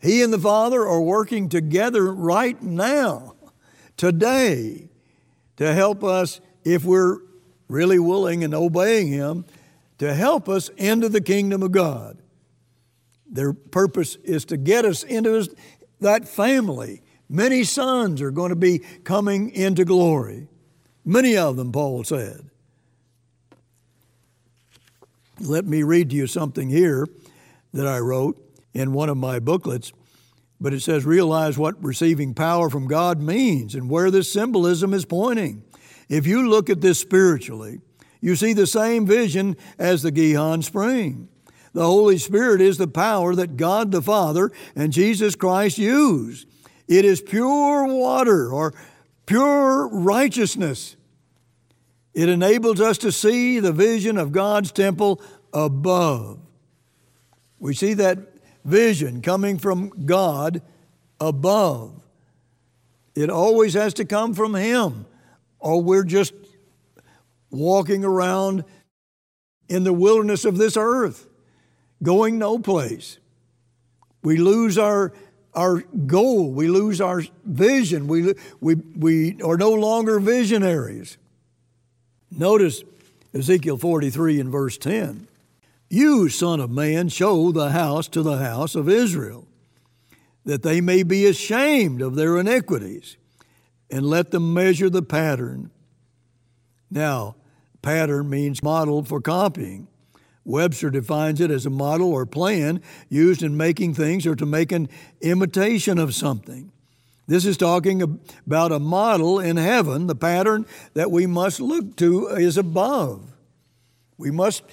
He 0.00 0.22
and 0.22 0.32
the 0.32 0.40
Father 0.40 0.80
are 0.84 1.00
working 1.00 1.48
together 1.48 2.12
right 2.12 2.60
now 2.60 3.33
today 3.96 4.88
to 5.56 5.72
help 5.72 6.02
us, 6.02 6.40
if 6.64 6.84
we're 6.84 7.18
really 7.68 7.98
willing 7.98 8.44
and 8.44 8.54
obeying 8.54 9.08
Him, 9.08 9.44
to 9.98 10.14
help 10.14 10.48
us 10.48 10.68
into 10.70 11.08
the 11.08 11.20
kingdom 11.20 11.62
of 11.62 11.72
God. 11.72 12.18
Their 13.26 13.52
purpose 13.52 14.16
is 14.16 14.44
to 14.46 14.56
get 14.56 14.84
us 14.84 15.02
into 15.02 15.32
his, 15.32 15.48
that 16.00 16.28
family. 16.28 17.02
Many 17.28 17.64
sons 17.64 18.20
are 18.20 18.30
going 18.30 18.50
to 18.50 18.56
be 18.56 18.80
coming 19.04 19.50
into 19.50 19.84
glory. 19.84 20.48
Many 21.04 21.36
of 21.36 21.56
them, 21.56 21.72
Paul 21.72 22.04
said. 22.04 22.50
Let 25.40 25.64
me 25.64 25.82
read 25.82 26.10
to 26.10 26.16
you 26.16 26.26
something 26.26 26.68
here 26.68 27.08
that 27.72 27.86
I 27.86 27.98
wrote 27.98 28.40
in 28.72 28.92
one 28.92 29.08
of 29.08 29.16
my 29.16 29.40
booklets. 29.40 29.92
But 30.60 30.72
it 30.72 30.80
says, 30.80 31.04
realize 31.04 31.58
what 31.58 31.82
receiving 31.82 32.34
power 32.34 32.70
from 32.70 32.86
God 32.86 33.20
means 33.20 33.74
and 33.74 33.90
where 33.90 34.10
this 34.10 34.32
symbolism 34.32 34.94
is 34.94 35.04
pointing. 35.04 35.62
If 36.08 36.26
you 36.26 36.48
look 36.48 36.70
at 36.70 36.80
this 36.80 36.98
spiritually, 36.98 37.80
you 38.20 38.36
see 38.36 38.52
the 38.52 38.66
same 38.66 39.06
vision 39.06 39.56
as 39.78 40.02
the 40.02 40.10
Gihon 40.10 40.62
Spring. 40.62 41.28
The 41.72 41.84
Holy 41.84 42.18
Spirit 42.18 42.60
is 42.60 42.78
the 42.78 42.86
power 42.86 43.34
that 43.34 43.56
God 43.56 43.90
the 43.90 44.00
Father 44.00 44.50
and 44.76 44.92
Jesus 44.92 45.34
Christ 45.34 45.76
use. 45.76 46.46
It 46.86 47.04
is 47.04 47.20
pure 47.20 47.86
water 47.86 48.52
or 48.52 48.72
pure 49.26 49.88
righteousness. 49.88 50.96
It 52.14 52.28
enables 52.28 52.80
us 52.80 52.96
to 52.98 53.10
see 53.10 53.58
the 53.58 53.72
vision 53.72 54.18
of 54.18 54.30
God's 54.30 54.70
temple 54.70 55.20
above. 55.52 56.38
We 57.58 57.74
see 57.74 57.94
that 57.94 58.18
vision 58.64 59.22
coming 59.22 59.58
from 59.58 60.06
God 60.06 60.62
above. 61.20 62.00
It 63.14 63.30
always 63.30 63.74
has 63.74 63.94
to 63.94 64.04
come 64.04 64.34
from 64.34 64.54
Him, 64.54 65.06
or 65.58 65.80
we're 65.80 66.04
just 66.04 66.34
walking 67.50 68.04
around 68.04 68.64
in 69.68 69.84
the 69.84 69.92
wilderness 69.92 70.44
of 70.44 70.58
this 70.58 70.76
earth, 70.76 71.28
going 72.02 72.38
no 72.38 72.58
place. 72.58 73.18
We 74.22 74.36
lose 74.38 74.78
our, 74.78 75.12
our 75.54 75.80
goal, 76.06 76.50
we 76.50 76.68
lose 76.68 77.00
our 77.00 77.22
vision, 77.44 78.08
we, 78.08 78.34
we, 78.60 78.74
we 78.74 79.42
are 79.42 79.56
no 79.56 79.70
longer 79.70 80.18
visionaries. 80.18 81.18
Notice 82.30 82.82
Ezekiel 83.32 83.76
43 83.76 84.40
and 84.40 84.50
verse 84.50 84.76
10. 84.76 85.28
You, 85.94 86.28
Son 86.28 86.58
of 86.58 86.70
Man, 86.70 87.08
show 87.08 87.52
the 87.52 87.70
house 87.70 88.08
to 88.08 88.22
the 88.22 88.38
house 88.38 88.74
of 88.74 88.88
Israel, 88.88 89.46
that 90.44 90.64
they 90.64 90.80
may 90.80 91.04
be 91.04 91.24
ashamed 91.24 92.02
of 92.02 92.16
their 92.16 92.36
iniquities, 92.36 93.16
and 93.90 94.04
let 94.04 94.32
them 94.32 94.52
measure 94.52 94.90
the 94.90 95.02
pattern. 95.02 95.70
Now, 96.90 97.36
pattern 97.80 98.28
means 98.28 98.60
model 98.60 99.04
for 99.04 99.20
copying. 99.20 99.86
Webster 100.44 100.90
defines 100.90 101.40
it 101.40 101.52
as 101.52 101.64
a 101.64 101.70
model 101.70 102.12
or 102.12 102.26
plan 102.26 102.82
used 103.08 103.44
in 103.44 103.56
making 103.56 103.94
things 103.94 104.26
or 104.26 104.34
to 104.34 104.44
make 104.44 104.72
an 104.72 104.88
imitation 105.20 105.98
of 105.98 106.12
something. 106.12 106.72
This 107.28 107.46
is 107.46 107.56
talking 107.56 108.02
about 108.44 108.72
a 108.72 108.80
model 108.80 109.38
in 109.38 109.56
heaven. 109.56 110.08
The 110.08 110.16
pattern 110.16 110.66
that 110.94 111.12
we 111.12 111.26
must 111.26 111.60
look 111.60 111.94
to 111.96 112.26
is 112.30 112.58
above. 112.58 113.22
We 114.18 114.32
must 114.32 114.64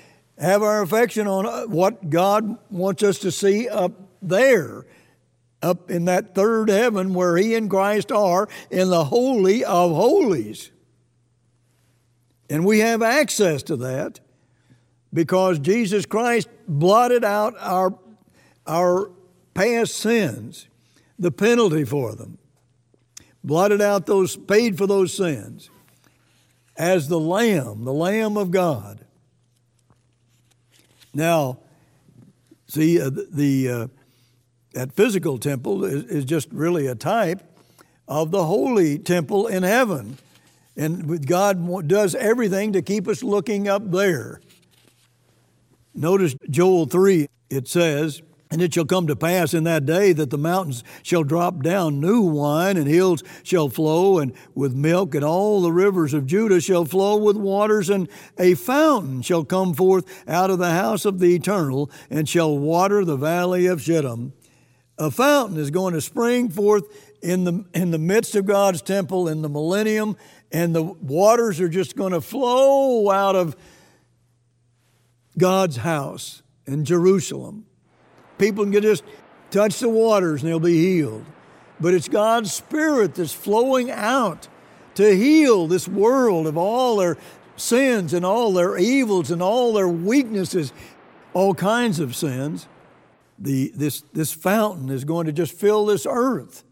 have 0.42 0.64
our 0.64 0.82
affection 0.82 1.28
on 1.28 1.46
uh, 1.46 1.66
what 1.68 2.10
God 2.10 2.58
wants 2.72 3.04
us 3.04 3.20
to 3.20 3.32
see 3.32 3.70
up 3.70 3.94
there, 4.22 4.86
up 5.62 5.92
in 5.92 6.06
that 6.06 6.34
third 6.34 6.70
heaven 6.70 7.14
where 7.14 7.38
He 7.38 7.54
and 7.56 7.70
Christ 7.70 8.12
are 8.12 8.50
in 8.72 8.90
the 8.90 9.06
Holy 9.06 9.64
of 9.64 9.92
Holies. 9.92 10.72
And 12.50 12.66
we 12.66 12.80
have 12.80 13.02
access 13.02 13.62
to 13.64 13.78
that 13.78 14.20
because 15.14 15.60
Jesus 15.60 16.06
Christ 16.06 16.50
blotted 16.68 17.24
out 17.24 17.54
our, 17.60 17.98
our 18.66 19.12
past 19.54 19.96
sins, 19.96 20.68
the 21.20 21.32
penalty 21.32 21.86
for 21.86 22.16
them, 22.16 22.40
blotted 23.44 23.80
out 23.80 24.08
those, 24.08 24.36
paid 24.36 24.78
for 24.78 24.88
those 24.88 25.14
sins 25.14 25.70
as 26.76 27.10
the 27.10 27.20
Lamb, 27.20 27.86
the 27.86 27.94
Lamb 27.94 28.38
of 28.38 28.50
God. 28.50 29.06
Now, 31.14 31.60
see, 32.68 33.02
uh, 33.02 33.10
the, 33.10 33.70
uh, 33.70 33.88
that 34.74 34.94
physical 34.94 35.38
temple 35.38 35.84
is, 35.84 36.04
is 36.06 36.26
just 36.26 36.48
really 36.52 36.88
a 36.88 36.96
type 36.96 37.42
of 38.08 38.32
the 38.32 38.46
holy 38.46 38.98
temple 38.98 39.48
in 39.48 39.64
heaven. 39.64 40.18
And 40.78 41.26
God 41.28 41.88
does 41.88 42.16
everything 42.16 42.74
to 42.74 42.82
keep 42.82 43.08
us 43.08 43.24
looking 43.24 43.68
up 43.68 43.92
there. 43.92 44.42
Notice 45.94 46.36
Joel 46.50 46.86
3, 46.86 47.28
it 47.50 47.68
says, 47.68 48.22
and 48.52 48.62
it 48.62 48.74
shall 48.74 48.86
come 48.86 49.08
to 49.08 49.16
pass 49.16 49.54
in 49.54 49.64
that 49.64 49.86
day 49.86 50.12
that 50.12 50.30
the 50.30 50.38
mountains 50.38 50.84
shall 51.02 51.24
drop 51.24 51.64
down 51.64 52.02
new 52.02 52.22
wine, 52.22 52.76
and 52.76 52.86
hills 52.86 53.24
shall 53.44 53.70
flow 53.70 54.20
and 54.20 54.34
with 54.54 54.76
milk, 54.76 55.16
and 55.16 55.24
all 55.24 55.62
the 55.62 55.72
rivers 55.72 56.14
of 56.14 56.28
Judah 56.28 56.60
shall 56.60 56.84
flow 56.84 57.16
with 57.16 57.38
waters, 57.38 57.90
and 57.90 58.10
a 58.38 58.54
fountain 58.56 59.22
shall 59.22 59.46
come 59.46 59.74
forth 59.74 60.06
out 60.28 60.50
of 60.50 60.60
the 60.60 60.72
house 60.72 61.06
of 61.06 61.20
the 61.20 61.34
eternal, 61.34 61.90
and 62.10 62.28
shall 62.28 62.58
water 62.58 63.06
the 63.06 63.16
valley 63.16 63.68
of 63.68 63.82
Shittim. 63.82 64.34
A 64.98 65.10
fountain 65.10 65.58
is 65.58 65.72
going 65.72 65.94
to 65.94 66.02
spring 66.02 66.50
forth 66.50 66.84
in 67.24 67.46
the, 67.46 67.66
in 67.74 67.92
the 67.92 67.98
midst 67.98 68.36
of 68.36 68.46
God's 68.46 68.82
temple 68.82 69.30
in 69.30 69.42
the 69.42 69.50
millennium, 69.50 70.18
and 70.52 70.76
the 70.76 70.84
waters 70.84 71.62
are 71.62 71.70
just 71.70 71.96
going 71.96 72.12
to 72.12 72.22
flow 72.22 73.10
out 73.10 73.38
of 73.38 73.56
God's 75.38 75.78
house 75.78 76.44
in 76.68 76.84
Jerusalem. 76.84 77.66
People 78.42 78.66
can 78.72 78.82
just 78.82 79.04
touch 79.52 79.78
the 79.80 79.88
waters 79.88 80.42
and 80.42 80.50
they'll 80.50 80.60
be 80.60 80.80
healed. 80.80 81.24
But 81.80 81.94
it's 81.94 82.10
God's 82.10 82.52
Spirit 82.52 83.14
that's 83.14 83.34
flowing 83.34 83.92
out 83.92 84.48
to 84.96 85.16
heal 85.16 85.68
this 85.68 85.88
world 85.88 86.48
of 86.48 86.58
all 86.58 86.98
their 86.98 87.18
sins 87.56 88.16
and 88.16 88.26
all 88.26 88.52
their 88.52 88.80
evils 88.80 89.30
and 89.30 89.44
all 89.44 89.74
their 89.74 89.88
weaknesses, 89.88 90.74
all 91.34 91.54
kinds 91.54 92.00
of 92.00 92.16
sins. 92.16 92.68
The, 93.38 93.72
this, 93.76 94.02
this 94.12 94.34
fountain 94.34 94.90
is 94.90 95.04
going 95.04 95.28
to 95.28 95.32
just 95.32 95.54
fill 95.54 95.86
this 95.86 96.08
earth 96.10 96.64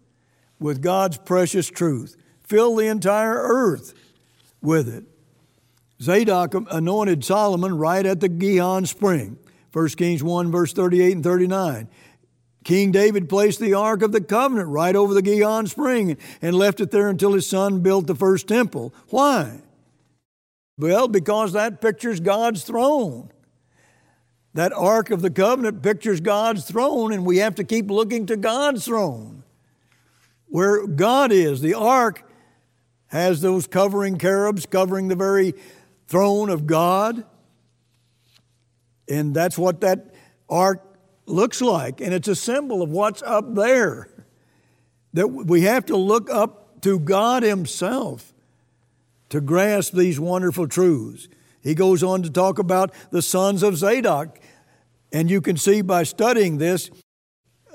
with 0.59 0.81
God's 0.81 1.19
precious 1.19 1.67
truth, 1.67 2.17
fill 2.43 2.75
the 2.77 2.87
entire 2.87 3.35
earth 3.35 3.93
with 4.59 4.89
it. 4.89 5.03
Zadok 6.01 6.55
anointed 6.71 7.23
Solomon 7.23 7.77
right 7.77 8.07
at 8.07 8.21
the 8.21 8.29
Gihon 8.29 8.87
spring. 8.87 9.37
1 9.71 9.87
Kings 9.89 10.23
1, 10.23 10.51
verse 10.51 10.73
38 10.73 11.15
and 11.15 11.23
39. 11.23 11.87
King 12.63 12.91
David 12.91 13.29
placed 13.29 13.59
the 13.59 13.73
Ark 13.73 14.01
of 14.01 14.11
the 14.11 14.21
Covenant 14.21 14.69
right 14.69 14.95
over 14.95 15.13
the 15.13 15.21
Gihon 15.21 15.67
Spring 15.67 16.17
and 16.41 16.55
left 16.55 16.79
it 16.79 16.91
there 16.91 17.09
until 17.09 17.33
his 17.33 17.47
son 17.47 17.81
built 17.81 18.07
the 18.07 18.15
first 18.15 18.47
temple. 18.47 18.93
Why? 19.09 19.61
Well, 20.77 21.07
because 21.07 21.53
that 21.53 21.81
pictures 21.81 22.19
God's 22.19 22.63
throne. 22.63 23.31
That 24.53 24.73
Ark 24.73 25.11
of 25.11 25.21
the 25.21 25.29
Covenant 25.29 25.83
pictures 25.83 26.21
God's 26.21 26.65
throne, 26.65 27.13
and 27.13 27.25
we 27.25 27.37
have 27.37 27.55
to 27.55 27.63
keep 27.63 27.89
looking 27.89 28.25
to 28.25 28.35
God's 28.35 28.85
throne. 28.85 29.43
Where 30.47 30.87
God 30.87 31.31
is, 31.31 31.61
the 31.61 31.75
Ark 31.75 32.23
has 33.07 33.41
those 33.41 33.67
covering 33.67 34.17
cherubs 34.17 34.65
covering 34.65 35.07
the 35.07 35.15
very 35.15 35.53
throne 36.07 36.49
of 36.49 36.65
God. 36.65 37.23
And 39.09 39.33
that's 39.33 39.57
what 39.57 39.81
that 39.81 40.13
ark 40.47 40.85
looks 41.25 41.61
like. 41.61 41.99
And 41.99 42.13
it's 42.13 42.27
a 42.27 42.35
symbol 42.35 42.81
of 42.81 42.89
what's 42.89 43.21
up 43.23 43.55
there. 43.55 44.09
That 45.13 45.27
we 45.27 45.61
have 45.61 45.85
to 45.87 45.97
look 45.97 46.29
up 46.29 46.81
to 46.81 46.99
God 46.99 47.43
Himself 47.43 48.33
to 49.29 49.41
grasp 49.41 49.93
these 49.93 50.19
wonderful 50.19 50.67
truths. 50.67 51.27
He 51.61 51.75
goes 51.75 52.03
on 52.03 52.23
to 52.23 52.29
talk 52.29 52.59
about 52.59 52.93
the 53.11 53.21
sons 53.21 53.63
of 53.63 53.77
Zadok. 53.77 54.39
And 55.11 55.29
you 55.29 55.41
can 55.41 55.57
see 55.57 55.81
by 55.81 56.03
studying 56.03 56.57
this, 56.57 56.91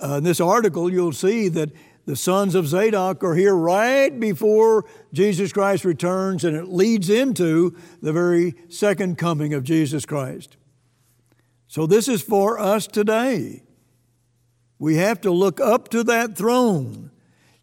uh, 0.01 0.21
this 0.21 0.41
article, 0.41 0.91
you'll 0.91 1.13
see 1.13 1.49
that 1.49 1.71
the 2.07 2.17
sons 2.17 2.55
of 2.55 2.67
Zadok 2.67 3.25
are 3.25 3.35
here 3.35 3.55
right 3.55 4.19
before 4.19 4.85
Jesus 5.13 5.53
Christ 5.53 5.85
returns, 5.85 6.45
and 6.45 6.55
it 6.57 6.69
leads 6.69 7.09
into 7.09 7.75
the 8.03 8.13
very 8.13 8.55
second 8.69 9.17
coming 9.17 9.55
of 9.55 9.65
Jesus 9.65 10.05
Christ. 10.05 10.57
So, 11.75 11.89
this 11.89 12.07
is 12.07 12.23
for 12.23 12.61
us 12.61 12.87
today. 12.87 13.65
We 14.79 14.95
have 14.99 15.23
to 15.23 15.33
look 15.33 15.61
up 15.61 15.89
to 15.89 16.05
that 16.05 16.37
throne. 16.37 17.11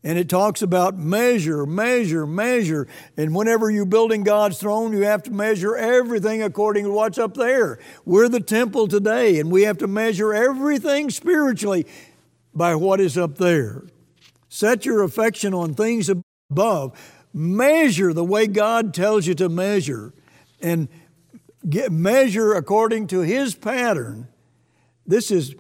And 0.04 0.19
it 0.19 0.28
talks 0.28 0.62
about 0.62 0.97
measure, 0.97 1.65
measure, 1.65 2.28
measure. 2.28 2.89
And 3.15 3.34
whenever 3.34 3.71
you're 3.71 3.86
building 3.86 4.24
God's 4.24 4.60
throne, 4.60 4.91
you 4.91 5.04
have 5.04 5.24
to 5.24 5.32
measure 5.32 5.78
everything 5.78 6.43
according 6.43 6.84
to 6.84 6.91
what's 6.91 7.17
up 7.17 7.36
there. 7.36 7.80
We're 8.04 8.28
the 8.28 8.41
temple 8.41 8.89
today, 8.89 9.39
and 9.39 9.50
we 9.50 9.62
have 9.62 9.78
to 9.78 9.88
measure 9.88 10.34
everything 10.34 11.10
spiritually 11.10 11.88
by 12.54 12.76
what 12.76 13.00
is 13.00 13.17
up 13.17 13.38
there. 13.38 13.86
Set 14.50 14.86
your 14.86 15.04
affection 15.04 15.54
on 15.54 15.74
things 15.74 16.10
above. 16.10 17.00
Measure 17.34 18.12
the 18.12 18.26
way 18.26 18.45
God 18.45 18.93
tells 18.93 19.26
you 19.26 19.36
to 19.36 19.47
measure. 19.47 20.12
And 20.62 20.89
get, 21.69 21.91
measure 21.91 22.54
according 22.54 23.08
to 23.08 23.19
His 23.19 23.56
pattern. 23.56 24.28
This 25.06 25.32
is 25.32 25.56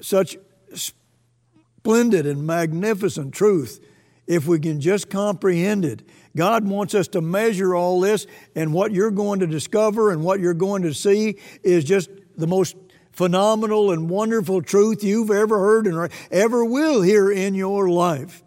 such 0.00 0.36
splendid 0.74 2.26
and 2.26 2.46
magnificent 2.46 3.34
truth 3.34 3.84
if 4.26 4.46
we 4.46 4.60
can 4.60 4.80
just 4.80 5.10
comprehend 5.10 5.84
it. 5.84 6.02
God 6.36 6.66
wants 6.68 6.94
us 6.94 7.08
to 7.08 7.20
measure 7.20 7.74
all 7.74 8.00
this, 8.00 8.26
and 8.54 8.72
what 8.72 8.92
you're 8.92 9.10
going 9.10 9.40
to 9.40 9.46
discover 9.46 10.12
and 10.12 10.22
what 10.22 10.40
you're 10.40 10.54
going 10.54 10.82
to 10.82 10.94
see 10.94 11.36
is 11.62 11.84
just 11.84 12.08
the 12.36 12.46
most 12.46 12.76
phenomenal 13.12 13.90
and 13.90 14.08
wonderful 14.08 14.62
truth 14.62 15.02
you've 15.02 15.30
ever 15.30 15.58
heard 15.58 15.86
and 15.86 16.10
ever 16.30 16.64
will 16.64 17.02
hear 17.02 17.30
in 17.30 17.54
your 17.54 17.88
life. 17.88 18.44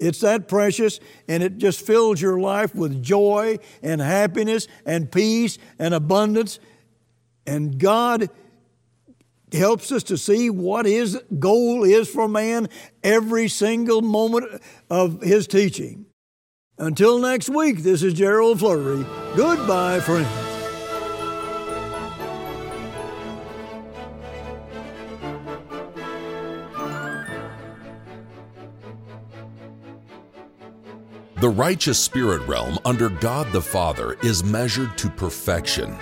It's 0.00 0.20
that 0.20 0.48
precious, 0.48 0.98
and 1.28 1.42
it 1.42 1.58
just 1.58 1.86
fills 1.86 2.20
your 2.20 2.40
life 2.40 2.74
with 2.74 3.02
joy 3.02 3.58
and 3.82 4.00
happiness 4.00 4.66
and 4.86 5.12
peace 5.12 5.58
and 5.78 5.92
abundance. 5.92 6.58
And 7.46 7.78
God 7.78 8.30
helps 9.52 9.92
us 9.92 10.02
to 10.04 10.16
see 10.16 10.48
what 10.48 10.86
His 10.86 11.20
goal 11.38 11.84
is 11.84 12.08
for 12.08 12.28
man 12.28 12.68
every 13.04 13.48
single 13.48 14.00
moment 14.00 14.62
of 14.88 15.20
His 15.20 15.46
teaching. 15.46 16.06
Until 16.78 17.18
next 17.18 17.50
week, 17.50 17.82
this 17.82 18.02
is 18.02 18.14
Gerald 18.14 18.60
Flurry. 18.60 19.04
Goodbye, 19.36 20.00
friends. 20.00 20.49
The 31.40 31.48
righteous 31.48 31.98
spirit 31.98 32.46
realm 32.46 32.78
under 32.84 33.08
God 33.08 33.50
the 33.50 33.62
Father 33.62 34.12
is 34.22 34.44
measured 34.44 34.98
to 34.98 35.08
perfection. 35.08 35.96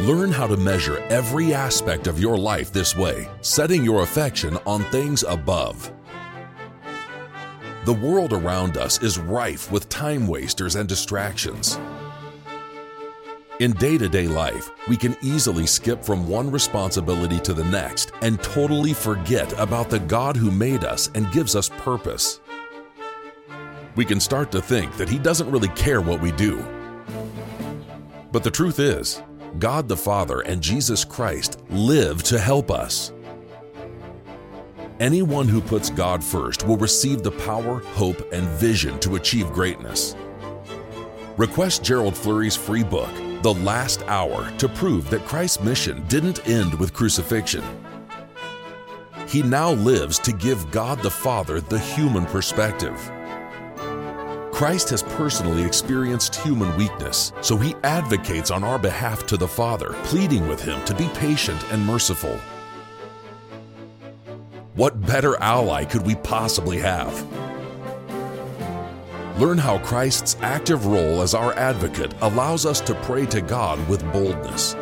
Learn 0.00 0.32
how 0.32 0.48
to 0.48 0.56
measure 0.56 0.98
every 1.10 1.54
aspect 1.54 2.08
of 2.08 2.18
your 2.18 2.36
life 2.36 2.72
this 2.72 2.96
way, 2.96 3.28
setting 3.40 3.84
your 3.84 4.02
affection 4.02 4.58
on 4.66 4.82
things 4.90 5.22
above. 5.22 5.92
The 7.84 7.92
world 7.92 8.32
around 8.32 8.76
us 8.76 9.00
is 9.00 9.20
rife 9.20 9.70
with 9.70 9.88
time 9.88 10.26
wasters 10.26 10.74
and 10.74 10.88
distractions. 10.88 11.78
In 13.60 13.74
day 13.74 13.96
to 13.96 14.08
day 14.08 14.26
life, 14.26 14.72
we 14.88 14.96
can 14.96 15.16
easily 15.22 15.68
skip 15.68 16.04
from 16.04 16.28
one 16.28 16.50
responsibility 16.50 17.38
to 17.38 17.54
the 17.54 17.64
next 17.66 18.10
and 18.22 18.42
totally 18.42 18.92
forget 18.92 19.52
about 19.56 19.88
the 19.88 20.00
God 20.00 20.36
who 20.36 20.50
made 20.50 20.82
us 20.82 21.12
and 21.14 21.30
gives 21.30 21.54
us 21.54 21.68
purpose 21.68 22.40
we 23.98 24.04
can 24.04 24.20
start 24.20 24.52
to 24.52 24.62
think 24.62 24.96
that 24.96 25.08
He 25.08 25.18
doesn't 25.18 25.50
really 25.50 25.70
care 25.70 26.00
what 26.00 26.20
we 26.20 26.30
do. 26.30 26.64
But 28.30 28.44
the 28.44 28.50
truth 28.50 28.78
is, 28.78 29.20
God 29.58 29.88
the 29.88 29.96
Father 29.96 30.42
and 30.42 30.62
Jesus 30.62 31.04
Christ 31.04 31.60
live 31.68 32.22
to 32.22 32.38
help 32.38 32.70
us. 32.70 33.12
Anyone 35.00 35.48
who 35.48 35.60
puts 35.60 35.90
God 35.90 36.22
first 36.22 36.64
will 36.64 36.76
receive 36.76 37.24
the 37.24 37.32
power, 37.32 37.80
hope, 37.94 38.32
and 38.32 38.46
vision 38.50 39.00
to 39.00 39.16
achieve 39.16 39.50
greatness. 39.50 40.14
Request 41.36 41.82
Gerald 41.82 42.16
Flurry's 42.16 42.54
free 42.54 42.84
book, 42.84 43.10
The 43.42 43.54
Last 43.54 44.02
Hour, 44.02 44.48
to 44.58 44.68
prove 44.68 45.10
that 45.10 45.26
Christ's 45.26 45.60
mission 45.60 46.04
didn't 46.06 46.48
end 46.48 46.72
with 46.74 46.94
crucifixion. 46.94 47.64
He 49.26 49.42
now 49.42 49.72
lives 49.72 50.20
to 50.20 50.32
give 50.32 50.70
God 50.70 51.00
the 51.00 51.10
Father 51.10 51.60
the 51.60 51.80
human 51.80 52.26
perspective. 52.26 53.10
Christ 54.58 54.90
has 54.90 55.04
personally 55.04 55.62
experienced 55.62 56.34
human 56.34 56.76
weakness, 56.76 57.32
so 57.42 57.56
he 57.56 57.76
advocates 57.84 58.50
on 58.50 58.64
our 58.64 58.76
behalf 58.76 59.24
to 59.28 59.36
the 59.36 59.46
Father, 59.46 59.94
pleading 60.02 60.48
with 60.48 60.60
him 60.60 60.84
to 60.84 60.96
be 60.96 61.06
patient 61.14 61.62
and 61.70 61.86
merciful. 61.86 62.36
What 64.74 65.00
better 65.06 65.36
ally 65.36 65.84
could 65.84 66.04
we 66.04 66.16
possibly 66.16 66.76
have? 66.78 67.24
Learn 69.38 69.58
how 69.58 69.78
Christ's 69.78 70.36
active 70.40 70.86
role 70.86 71.22
as 71.22 71.34
our 71.34 71.52
advocate 71.52 72.12
allows 72.20 72.66
us 72.66 72.80
to 72.80 72.96
pray 73.02 73.26
to 73.26 73.40
God 73.40 73.78
with 73.88 74.02
boldness. 74.12 74.74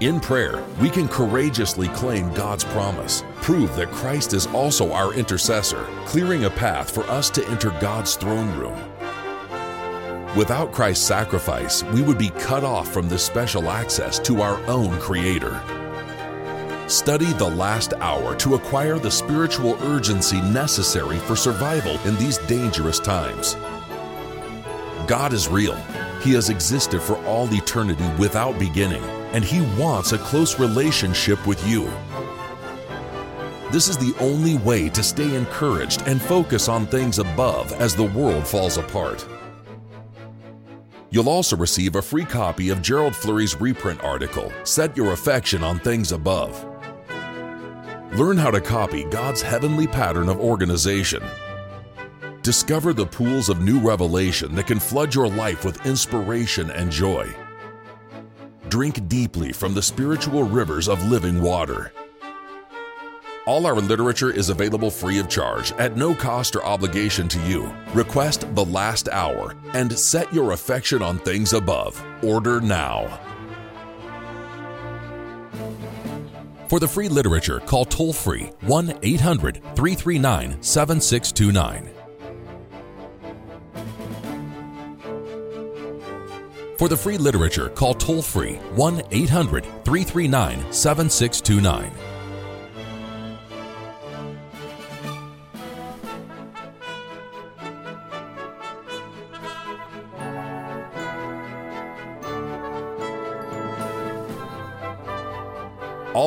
In 0.00 0.18
prayer, 0.18 0.64
we 0.80 0.88
can 0.88 1.08
courageously 1.08 1.88
claim 1.88 2.32
God's 2.32 2.64
promise, 2.64 3.22
prove 3.46 3.76
that 3.76 3.92
Christ 3.92 4.32
is 4.32 4.48
also 4.48 4.90
our 4.90 5.14
intercessor, 5.14 5.84
clearing 6.04 6.46
a 6.46 6.50
path 6.50 6.90
for 6.90 7.04
us 7.04 7.30
to 7.30 7.48
enter 7.48 7.70
God's 7.80 8.16
throne 8.16 8.52
room. 8.58 8.76
Without 10.36 10.72
Christ's 10.72 11.06
sacrifice, 11.06 11.84
we 11.84 12.02
would 12.02 12.18
be 12.18 12.30
cut 12.30 12.64
off 12.64 12.92
from 12.92 13.08
this 13.08 13.24
special 13.24 13.70
access 13.70 14.18
to 14.18 14.42
our 14.42 14.58
own 14.66 14.98
Creator. 14.98 15.62
Study 16.88 17.32
the 17.34 17.48
last 17.48 17.94
hour 18.00 18.34
to 18.34 18.56
acquire 18.56 18.98
the 18.98 19.12
spiritual 19.12 19.78
urgency 19.82 20.40
necessary 20.40 21.20
for 21.20 21.36
survival 21.36 22.00
in 22.00 22.16
these 22.16 22.38
dangerous 22.48 22.98
times. 22.98 23.54
God 25.06 25.32
is 25.32 25.46
real. 25.46 25.76
He 26.20 26.32
has 26.32 26.50
existed 26.50 27.00
for 27.00 27.16
all 27.24 27.46
eternity 27.54 28.10
without 28.18 28.58
beginning, 28.58 29.04
and 29.32 29.44
He 29.44 29.60
wants 29.80 30.10
a 30.10 30.18
close 30.18 30.58
relationship 30.58 31.46
with 31.46 31.64
you. 31.64 31.88
This 33.70 33.88
is 33.88 33.98
the 33.98 34.14
only 34.20 34.58
way 34.58 34.88
to 34.90 35.02
stay 35.02 35.34
encouraged 35.34 36.02
and 36.06 36.22
focus 36.22 36.68
on 36.68 36.86
things 36.86 37.18
above 37.18 37.72
as 37.72 37.96
the 37.96 38.04
world 38.04 38.46
falls 38.46 38.76
apart. 38.76 39.26
You'll 41.10 41.28
also 41.28 41.56
receive 41.56 41.96
a 41.96 42.02
free 42.02 42.24
copy 42.24 42.68
of 42.70 42.80
Gerald 42.80 43.16
Flurry's 43.16 43.60
reprint 43.60 44.04
article, 44.04 44.52
Set 44.62 44.96
Your 44.96 45.12
Affection 45.12 45.64
on 45.64 45.80
Things 45.80 46.12
Above. 46.12 46.64
Learn 48.14 48.38
how 48.38 48.52
to 48.52 48.60
copy 48.60 49.02
God's 49.04 49.42
heavenly 49.42 49.88
pattern 49.88 50.28
of 50.28 50.38
organization. 50.38 51.22
Discover 52.42 52.92
the 52.92 53.06
pools 53.06 53.48
of 53.48 53.60
new 53.60 53.80
revelation 53.80 54.54
that 54.54 54.68
can 54.68 54.78
flood 54.78 55.12
your 55.12 55.28
life 55.28 55.64
with 55.64 55.84
inspiration 55.84 56.70
and 56.70 56.90
joy. 56.90 57.28
Drink 58.68 59.08
deeply 59.08 59.52
from 59.52 59.74
the 59.74 59.82
spiritual 59.82 60.44
rivers 60.44 60.88
of 60.88 61.04
living 61.10 61.42
water. 61.42 61.92
All 63.46 63.64
our 63.64 63.76
literature 63.76 64.32
is 64.32 64.48
available 64.48 64.90
free 64.90 65.20
of 65.20 65.28
charge 65.28 65.70
at 65.78 65.96
no 65.96 66.16
cost 66.16 66.56
or 66.56 66.64
obligation 66.64 67.28
to 67.28 67.38
you. 67.46 67.72
Request 67.94 68.52
The 68.56 68.64
Last 68.64 69.08
Hour 69.10 69.54
and 69.72 69.96
set 69.96 70.34
your 70.34 70.50
affection 70.50 71.00
on 71.00 71.20
things 71.20 71.52
above. 71.52 72.04
Order 72.24 72.60
now. 72.60 73.20
For 76.68 76.80
the 76.80 76.88
free 76.88 77.08
literature, 77.08 77.60
call 77.60 77.84
toll 77.84 78.12
free 78.12 78.50
1 78.62 78.98
800 79.00 79.62
339 79.76 80.60
7629. 80.60 81.90
For 86.78 86.88
the 86.88 86.96
free 86.96 87.16
literature, 87.16 87.68
call 87.68 87.94
toll 87.94 88.22
free 88.22 88.56
1 88.74 89.02
800 89.12 89.62
339 89.84 90.72
7629. 90.72 92.15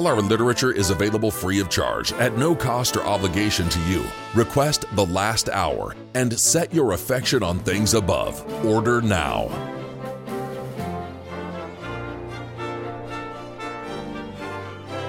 Our 0.10 0.22
literature 0.22 0.72
is 0.72 0.90
available 0.90 1.30
free 1.30 1.60
of 1.60 1.70
charge 1.70 2.14
at 2.14 2.36
no 2.36 2.56
cost 2.56 2.98
or 2.98 3.04
obligation 3.04 3.70
to 3.70 3.80
you. 3.82 4.04
Request 4.34 4.86
The 4.94 5.06
Last 5.06 5.50
Hour 5.50 5.96
and 6.16 6.34
set 6.34 6.74
your 6.74 6.94
affection 6.94 7.44
on 7.44 7.60
things 7.60 7.94
above. 7.94 8.44
Order 8.66 9.02
now. 9.02 9.48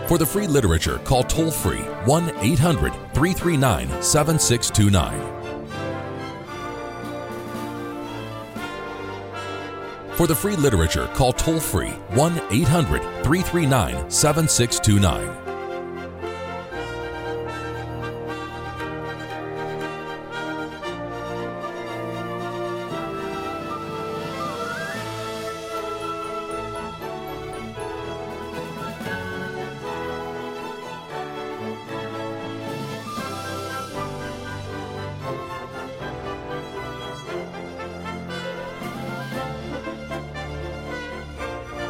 For 0.07 0.19
the 0.19 0.27
free 0.27 0.47
literature, 0.47 0.99
call 0.99 1.23
toll 1.23 1.51
free 1.51 1.79
1 2.05 2.37
800 2.37 2.93
339 3.15 4.03
7629. 4.03 5.40
For 10.21 10.27
the 10.27 10.35
free 10.35 10.55
literature, 10.57 11.07
call 11.15 11.33
toll 11.33 11.59
free 11.59 11.93
1 12.11 12.41
800 12.51 13.01
339 13.25 14.11
7629. 14.11 15.40